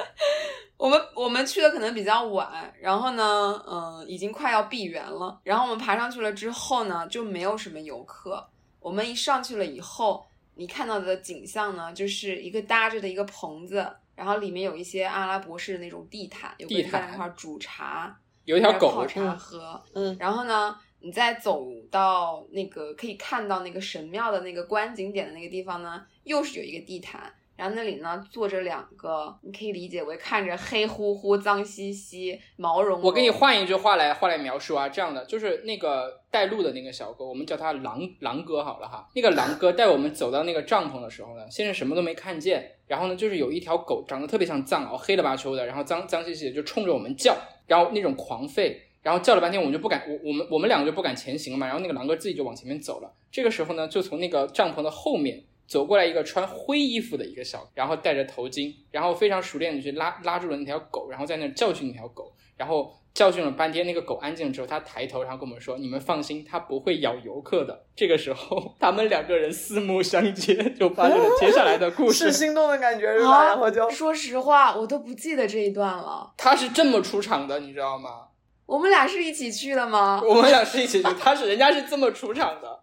[0.77, 5.41] 我们我们去的可能比较晚，然后呢，嗯、已经快要闭园了。
[5.45, 8.45] 然后我们爬上去了之后呢，就没有什么游客。
[8.81, 13.87] 我们一上去了以后，你看到的景象呢，就是一个搭着的一个棚子，
[14.17, 19.83] 然后里面有一些阿拉伯式的那种地毯，有个那块煮茶，有一条狗泡，茶嗯喝。
[19.95, 33.03] 嗯然后呢，你再走到那个可以看到那个神庙的那个观景点的那个地方呢，又是有一个地毯，然后那里呢坐着两个，你可以理解为看着黑乎乎、脏兮兮、毛茸茸。
[33.03, 39.09] 我给你换一句话来话来描述啊，这样的就是那个带路的那个小哥，我们叫他狼狼哥好了哈。
[39.15, 47.37] 那个狼哥带我们走到那个帐篷的时候呢，先是什么都没看见，然后呢就是有一条狗长得特别像藏獒，黑了吧秋的，然后脏脏兮兮的就冲着我们叫，
[47.67, 48.77] 然后那种狂吠。
[49.05, 51.67] 然后叫了半天，我们就不敢，我我们我们两个就不敢前行嘛。
[51.67, 53.13] 然后那个狼哥自己就往前面走了。
[53.31, 72.33] 这个时候呢，就从那个帐篷的后面走过来一个穿灰衣服的一个小，然后戴着头巾，然后非常熟练的去拉拉住了那条狗，然后在那教训那条狗，然后教训了半天，那个狗安静了之后，他抬头，然后跟我们说：“你们放心，它不会咬游客的。”这个时候，他们两个人四目相接，就发生了接下来的故事是。
[72.33, 73.31] 心动的感觉是吧？
[73.31, 76.35] 啊然后就说实话，我都不记得这一段了。
[76.37, 78.29] 他是这么出场的，你知道吗？
[78.67, 80.21] 我们俩是一起去的吗？
[80.27, 82.81] 我们俩是一起去，他是人家是这么出场的。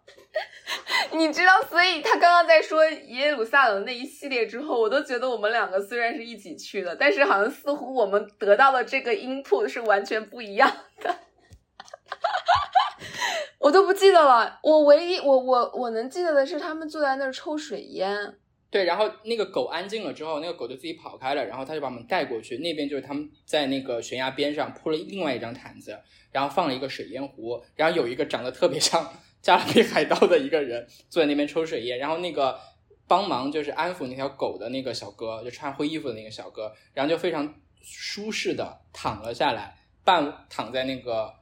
[1.14, 11.16] 你知道，所以他刚刚在说耶路撒冷那一系列之后，我都觉得我们两个虽然是一起去的，但是好像似乎我们得到的这个 input 是完全不一样的。
[13.60, 18.36] 我都不记得了，我唯一我我我能记得的是他们坐在那儿抽水烟，
[18.72, 26.00] 对，然后那个狗安静了之后，那个狗就自己跑开了，然后他就把我们带过去，那边就是他们在那个悬崖边上铺了另外一张毯子，
[26.32, 32.60] 然后放了一个水烟壶，然后有一个长得特别像加勒比海盗的一个人坐在那边抽水烟，然后那个
[33.08, 41.34] 帮忙就是安抚那条狗的那个小哥，就穿灰衣服的那个小哥，然后就非常舒适的躺了下来，半躺在那个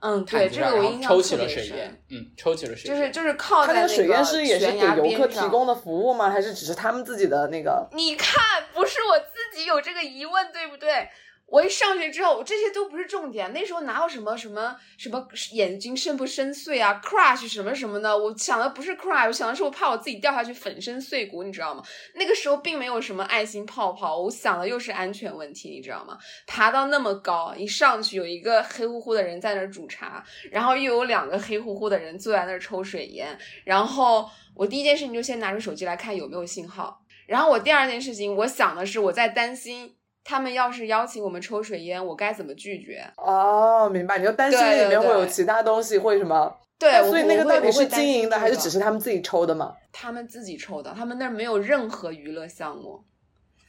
[0.00, 6.28] 嗯，对，毯子上，这个我然后印象抽起了水烟，嗯，抽起了水烟，就是就是靠在那他那个水烟是也是给游客提供的服务吗？
[6.28, 7.88] 还是只是他们自己的那个？
[7.92, 11.08] 你看，不是我自己有这个疑问，对不对？
[11.54, 13.52] 我一上去之后，这些都不是重点。
[13.52, 21.80] 那时候哪有什么什么什么眼睛深不深邃啊，crush 什么什么的，我想的不是 crush，我想的是我怕我自己掉下去粉身碎骨，你知道吗？
[22.16, 26.18] 那个时候并没有什么爱心泡泡，我想的又是安全问题，你知道吗？
[26.48, 37.00] 爬到那么高，一上去有一个黑乎乎的人在那儿煮茶，然后又有两个黑乎乎的人坐在那儿抽水烟，然后我第一件事情就先拿出手机来看有没有信号。
[37.28, 39.94] 然后我第二件事情，我想的是我在担心
[40.24, 43.06] 他们要是邀请我们抽水烟，我该怎么拒绝？
[43.18, 46.58] 哦，明白，你就担心里面会有其他东西会什么？
[46.78, 49.74] 对，所以那个到底是经营的，还是只是他们自己抽的嘛？
[49.92, 50.92] 他们自己抽的？
[50.96, 53.04] 他们那儿没有任何娱乐项目，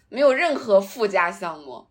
[0.09, 1.85] 没有任何附加项目，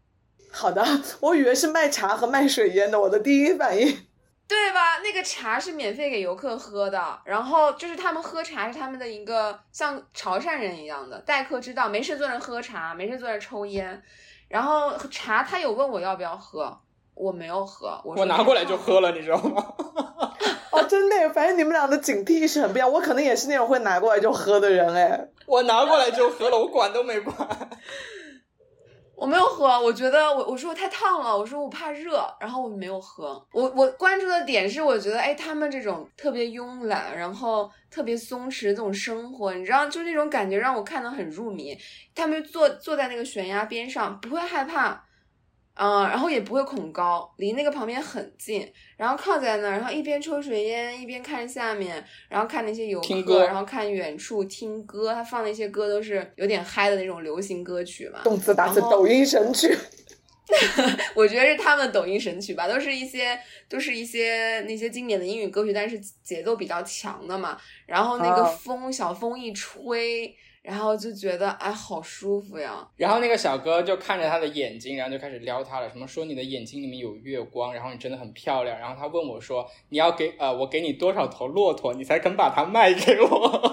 [0.51, 0.85] 好的，
[1.21, 3.87] 我以为是卖茶和卖水烟的，我的第一反应。
[4.47, 4.99] 对吧？
[5.03, 14.03] 那个茶是免费给游客喝的，然后就是他们喝茶是他们的一个像潮汕人一样的待客之道，没事坐那喝茶，没事坐那抽烟，
[14.49, 16.77] 然后茶他有问我要不要喝，
[17.15, 19.65] 我没有喝，我我拿过来就喝了，你知道吗？
[20.71, 22.91] 哦，真的，反正你们俩的警惕意识很不一样。
[22.91, 27.37] 我可能也是那种会拿过来就喝的人，哎，我拿过来就喝了，我管都没管。
[29.17, 33.45] 我没有喝，我觉得我我说我太烫了，我说我怕热，然后我没有喝。
[33.53, 41.77] 我我关注的点是，我觉得哎，他们这种特别慵懒，然后特别松弛这种生活，你知道，就那种感觉让我看得很入迷。
[42.15, 45.04] 他们坐坐在那个悬崖边上，不会害怕，
[45.75, 58.21] 嗯、然后也不会恐高，离那个旁边很近，然后靠在那儿，然后一边抽水烟，一边看下面，然后看那些游客，听歌然后看远处听歌，他放那些歌都是有点嗨的那种流行歌曲嘛。
[58.23, 59.77] 动词打次抖音神曲。
[61.17, 67.57] 我觉得是他们抖音神曲吧，都是一些都是一些那些经典的英语歌曲，但是节奏比较强的嘛。
[67.87, 72.89] 然后那个哦风，小风一吹，然后就觉得哎，好舒服呀。
[72.97, 78.79] 然后那个小哥就看着他的眼睛，然后就开始撩他了，什么说你的眼睛里面有月光，然后你真的很漂亮。
[78.79, 83.71] 然后他问我说，你要给呃我给你多少头骆驼，你才肯把它卖给我？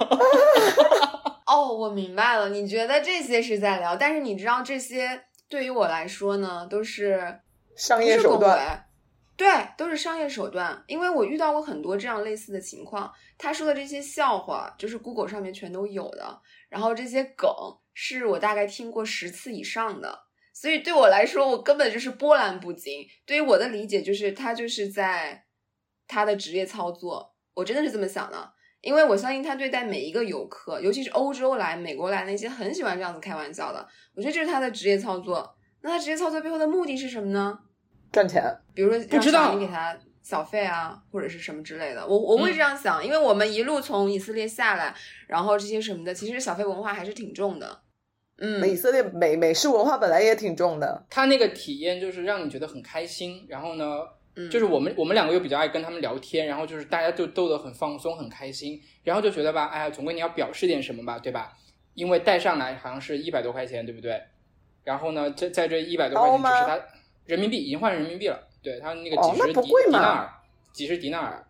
[1.47, 7.39] 哦，我明白了，你觉得这些是在聊，但是你知道这些对于我来说呢，都是
[7.77, 8.90] 商业手段，维。
[9.41, 10.83] 对，都是商业手段。
[10.85, 16.39] 因为我遇到过很多这样类似的情况，他说的这些笑话就是 Google 上面全都有的，
[16.69, 17.49] 然后这些梗
[17.95, 23.03] 是我大概听过十次以上的，所以对我来说，我根本就是波澜不惊。
[23.25, 25.45] 对于我的理解，就是他就是在
[26.07, 28.53] 他的职业操作，我真的是这么想的。
[28.81, 35.55] 因为我相信他对待每一个游客，尤其是欧洲来、美国来那些很喜欢这样子开玩笑的，我觉得这是他的职业操作。
[35.81, 37.57] 那他职业操作背后的目的是什么呢？
[38.11, 38.43] 赚钱，
[38.73, 42.05] 比如说不知道你给他小费啊，或者是什么之类的。
[42.05, 44.93] 我我会这样想，因为我们一路从以色列下来，
[45.27, 47.81] 然后这些什么的，其实小费文化还是挺重的。
[48.37, 51.05] 嗯，以色列美美式文化本来也挺重的。
[51.09, 53.99] 他那个体验就是让你觉得很开心，然后呢，
[54.35, 61.53] 嗯就是我们我们两个又比较爱跟他们聊天，然后就是大家就逗得很放松很开心，然后就觉得吧，哎呀，总归你要表示点什么吧，对吧？
[61.93, 64.19] 因为带上来好像是一百多块钱，对不对？
[64.83, 66.79] 然后呢，在在这一百多块钱只是他
[67.31, 70.29] 人民币已经换成人民币了，对他那个几十迪、迪纳尔，
[70.73, 71.47] 几十迪纳尔，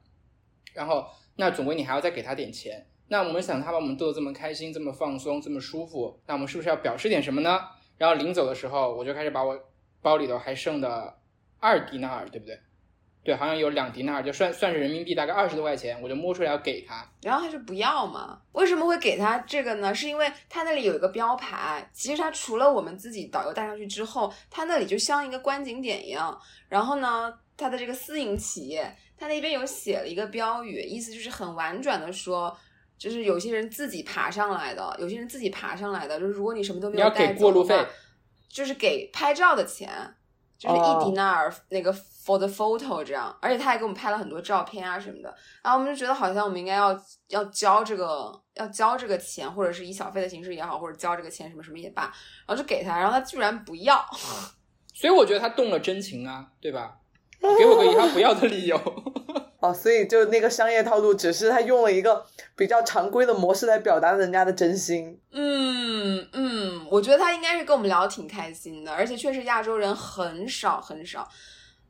[0.75, 1.07] 然后
[1.37, 2.85] 那总归你还要再给他点钱。
[3.07, 7.59] 那我们想他把我们逗得这么开心、这么放松、这么舒服，那我们是不是要表示点什么呢？
[7.97, 9.59] 然后临走的时候，我就开始把我
[10.03, 11.17] 包里头还剩的
[11.59, 12.59] 二迪纳尔，对不对？
[13.23, 17.07] 对，好像有两迪纳尔，就算算是人民币大概二十多块钱，我就摸出来要给他。
[17.21, 18.41] 然后他就不要嘛？
[18.53, 19.93] 为什么会给他这个呢？
[19.93, 26.35] 是因为他那里有一个标牌，其实他除了我们自己导游带上去之后，他那里就像一个观景点一样。
[26.67, 32.57] 然后呢，他的这个私营企业，他那边有写了一个标语，意思就是很婉转的说，
[32.97, 37.77] 就是有些人自己爬上来的，有些人自己爬上来的，就是如果你什么都没有你要给带过路费
[38.49, 39.89] 就是给拍照的钱，
[40.57, 46.95] 就是哦一迪纳尔那个 for the photo 这样，而且他还给我们拍了很多照片啊什么的，然后我们就觉得好像我们应该要
[47.29, 52.03] 要交这个要交这个钱，或者是以小费的形式也好，或者交这个钱什么什么也罢，
[52.45, 54.05] 然后就给他，然后他居然不要，
[54.93, 56.97] 所以我觉得他动了真情啊，对吧？
[57.57, 58.77] 给我个以他不要的理由。
[59.61, 65.19] 哦，所以就那个商业套路，只是他用了一个比较常规的模式来表达人家的真心。
[65.31, 71.29] 嗯嗯，我觉得他应该是跟我们聊的挺开心的，而且确实亚洲人很少很少，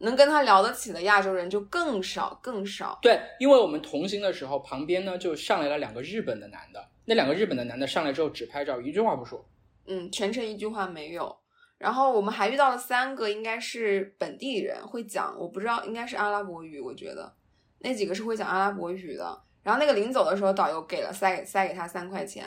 [0.02, 3.00] 能跟他聊得起的亚洲人就更少更少。
[3.02, 9.46] 对，因为我们同行的时候，旁边呢就上来了两个日本的男的，那两个日本的男的上来之后只拍照，一句话不说。
[9.88, 11.36] 嗯，全程一句话没有。
[11.78, 17.34] 然后我们还遇到了三个，应该是本地人会讲，我不知道应该是阿拉伯语，我觉得
[17.80, 19.42] 那几个是会讲阿拉伯语的。
[19.64, 22.46] 然后那个临走的时候，导游给了塞给塞给他三块钱，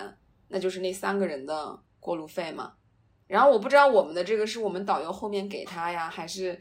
[0.49, 2.75] 那就是那三个人的过路费嘛。
[3.27, 6.61] 然后我不知道我们的这个是我们导游后面给他呀，还是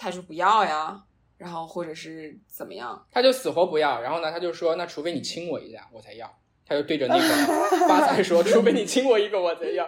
[0.00, 1.04] 他说不要呀，
[1.36, 3.06] 然后或者是怎么样？
[3.10, 6.38] 他就死活不要，然后呢，他就说，那除非你亲我一下，我才要。
[6.64, 9.86] 他就对着那个发财说，除非你亲我一个，我才要。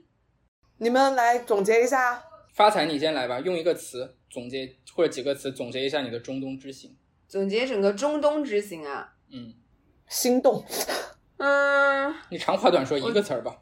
[0.76, 2.22] 你们来总结一下，
[2.52, 6.94] 发财，你先来吧，用一个词总结或者几个词总结一下你的中东之行。
[7.26, 9.54] 总结整个中东之行啊，嗯，
[10.06, 10.62] 心动。
[11.38, 12.14] 嗯。
[12.28, 13.56] 你长话短说一个词儿吧。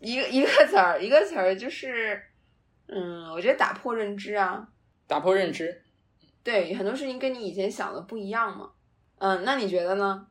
[0.00, 2.20] 一个一个词儿，一个词儿就是，
[2.88, 4.66] 嗯，我觉得打破认知啊，
[5.10, 5.82] 打破认知。
[6.44, 8.70] 对，很多事情跟你以前想的不一样嘛。
[9.18, 10.28] 嗯，那你觉得呢？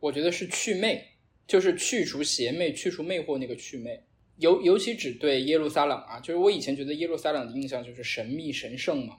[0.00, 1.06] 我觉得是祛魅，
[1.46, 4.06] 就是去除邪魅、去除魅惑那个祛魅。
[4.38, 9.18] 尤尤其只对耶路撒冷啊，就是我以前觉得耶路撒冷的印象就是神秘神圣嘛，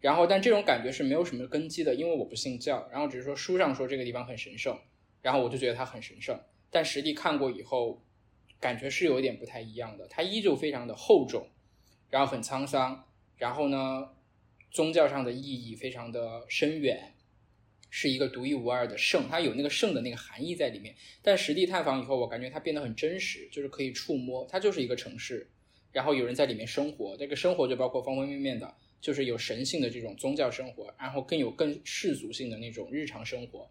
[0.00, 4.78] 然后但这种感觉是没有什么根基的，因为我不信教，然后只是说书上说这个地方很神圣，
[5.22, 6.38] 然后我就觉得它很神圣，
[6.70, 8.04] 但实地看过以后，
[8.60, 11.48] 感觉是有一点不太一样的，它依旧非常的厚重，
[12.10, 13.02] 然后很沧桑，
[13.38, 14.10] 然后呢，
[14.72, 17.14] 宗教上的意义非常的深远，
[17.90, 20.96] 是一个独一无二的圣，它有那个圣的那个含义在里面。
[21.20, 25.46] 但实地探访以后，我感觉它变得很真实，就是可以触摸，它就是一个城市，
[25.92, 33.70] 然后有人在里面生活，这个生活就包括方方面面的，就是有神性的这种宗教生活，然后更有更世俗性的那种日常生活。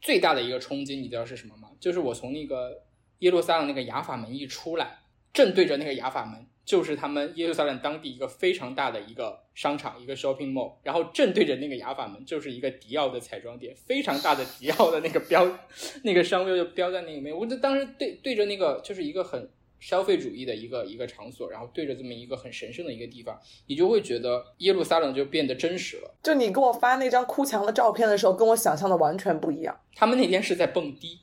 [0.00, 1.72] 最大的一个冲击，你知道是什么吗？
[1.80, 2.84] 就是我从那个
[3.18, 4.98] 耶路撒冷那个雅法门一出来，
[5.32, 15.50] 正对着那个雅法门，就是他们耶路撒冷当地一个非常大的一个商场，一个 shopping mall，然后正对着那个雅法门就是一个迪奥的彩妆店，非常大的迪奥的那个标，
[16.04, 17.34] 那个商标就标在那个面。
[17.34, 19.48] 我就当时对对着那个就是一个很
[19.80, 26.14] 消费主义的一个一个场所，然后对着这么一个很神圣的一个地方，你就会觉得耶路撒冷就变得真实了。
[26.22, 31.20] 就你给我发那张哭墙的照片的时候，跟我想象的完全不一样，他们那天是在蹦迪，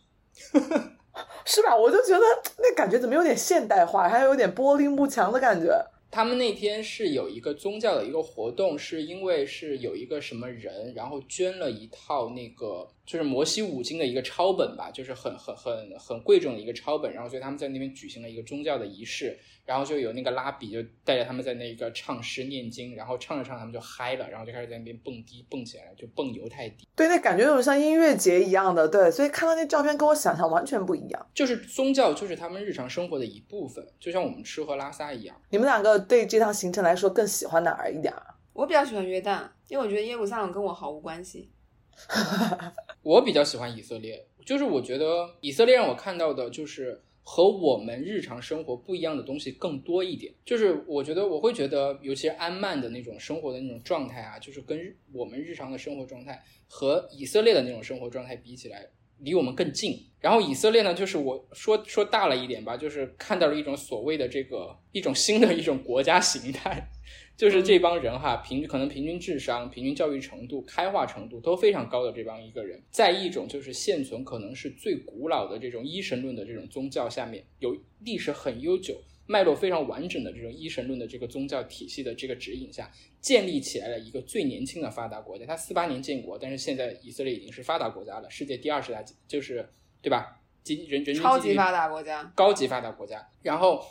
[1.45, 1.77] 是吧？
[1.77, 2.25] 我就觉得
[2.57, 5.71] 那感觉怎么有点现代化，还有点玻璃幕墙的感觉。
[6.13, 26.87] 他们那天是有一个宗教的一个活动，是因为是有一个什么人，然后捐了一套那个就是摩西五经的一个抄本吧，就是很很很很贵重的一个抄本，然后所以他们在那边举行了一个宗教的仪式，然后就有那个拉比就带着他们在那个唱诗念经，然后唱着唱他们就嗨了，然后就开始在那边蹦迪蹦起来了，就蹦犹太迪。
[26.95, 31.27] 对，那感觉有点像音乐节一样的，对，所以看到那照片跟我想象完全不一样。
[31.33, 35.35] 就是宗教就是他们日常生活的一部分，就像我们吃喝拉撒一样。
[35.49, 38.13] 你们两个对这趟行程来说更喜欢哪儿一点？
[38.53, 41.51] 我比较喜欢约旦，因为我觉得耶路撒冷跟我毫无关系。
[43.03, 50.33] 我比较喜欢以色列，就是我觉得以色列让我看到的就是和我们日常生活不一样的东西更多一点。
[50.45, 58.87] 就是我觉得我会觉得，尤其是安曼的那种生活的那种状态啊，就是跟我们日常的生活状态和以色列的那种生活状态比起来，
[59.19, 59.99] 离我们更近。
[60.19, 66.89] 然后以色列呢，就是我说说大了一点吧，就是看到了一种所谓的这个一种新的一种国家形态。
[67.35, 85.43] 就是这帮人哈，平均可能平均智商、平均教育程度、开化程度都非常高的这帮一个人，在一种就是现存可能是最古老的这种一神论的这种宗教下面，有历史很悠久、脉络非常完整的这种一神论的这个宗教体系的这个指引下，建立起来了一个最年轻的发达国家。
[85.45, 89.67] 它四八年建国，但是现在以色列已经是发达国家了，世界第二十大，就是
[90.03, 90.39] 对吧？
[90.65, 93.83] 人人均超级发达国家，高级发达国家，然后。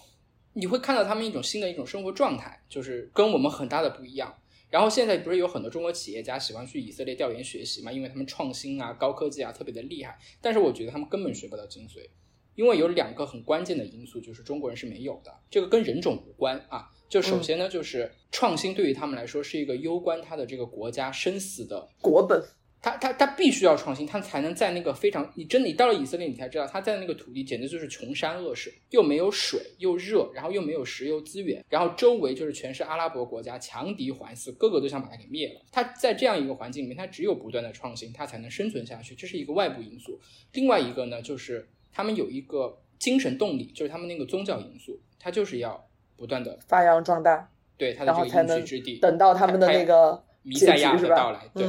[0.55, 4.34] 你会看到他们一种新的一种生活状态，就是跟我们很大的不一样。
[4.70, 7.92] 然后现在不是有很多中国企业家喜欢去以色列调研学习嘛？
[7.92, 10.18] 因为他们创新啊、高科技啊特别的厉害。
[10.40, 12.09] 但是我觉得他们根本学不到精髓，
[12.55, 15.30] 因为有两个很关键的因素，就是中国人是没有的。
[15.50, 16.88] 这个跟人种无关啊。
[17.09, 22.42] 就首先呢，就是创新对于他们来说是一个攸关他的这个国家生死的国本。
[22.83, 35.61] 他他他必须要创新，他才能在那个非常你真的你到了以色列，你才知道他在那个土地简直就是穷山恶水，又没有水，又热，然后又没有石油资源，然后周围就是全是阿拉伯国家，强敌环伺，个个都想把他给灭了。
[35.70, 40.20] 他在这样一个环境里面，他只有不断的创新，他才能生存下去，这是一个外部因素。
[40.53, 51.68] 另外一个呢，就是他们有一个精神动力，就是他们那个宗教因素，他就是要不断的发扬壮大，对他的这个应许之地，等到他们的那个弥赛亚的到来，对。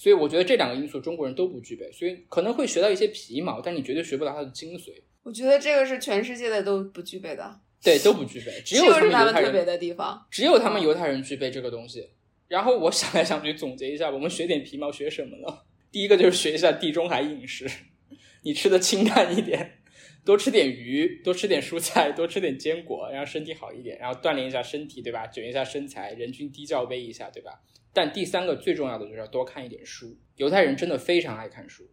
[0.00, 4.94] 所以我觉得这两个因素中国人都不具备，所以可能会学到一些皮毛，但你绝对学不到它的精髓。
[5.22, 12.08] 我觉得这个是全世界的都不具备的，对，都不具备，只有他们犹太人的地方，只有他们犹太人具备这个东西。
[12.48, 15.58] 然后我想来想去总结一下，我们学点皮毛学什么呢？
[15.92, 17.68] 第一个就是学一下地中海饮食，
[18.40, 19.80] 你吃的清淡一点，
[20.24, 25.26] 多吃点鱼，多吃点蔬菜，多吃点坚果，然后身体好一点，然后锻炼一下身体，对吧？
[25.26, 27.60] 卷一下身材，人均低罩杯一下，对吧？
[27.92, 30.16] 但第三个最重要的就是要多看一点书。
[30.36, 31.84] 犹太人真的非常爱看书。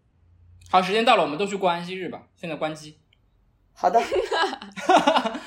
[0.70, 2.28] 好，时间到了，我们都去过安息日吧。
[2.36, 3.00] 现在关机。
[3.74, 4.02] 好的，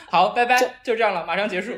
[0.08, 1.72] 好，拜拜，就这样了，马上结束。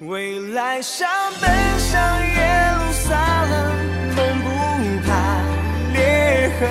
[0.00, 1.08] 未来向
[1.40, 3.76] 奔向耶路撒冷，
[4.14, 4.48] 梦不
[5.06, 5.42] 怕
[5.92, 6.66] 裂痕，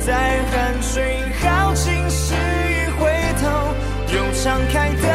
[0.00, 3.00] 在汗水耗尽时一回
[3.40, 3.44] 头，
[4.14, 5.11] 又敞开的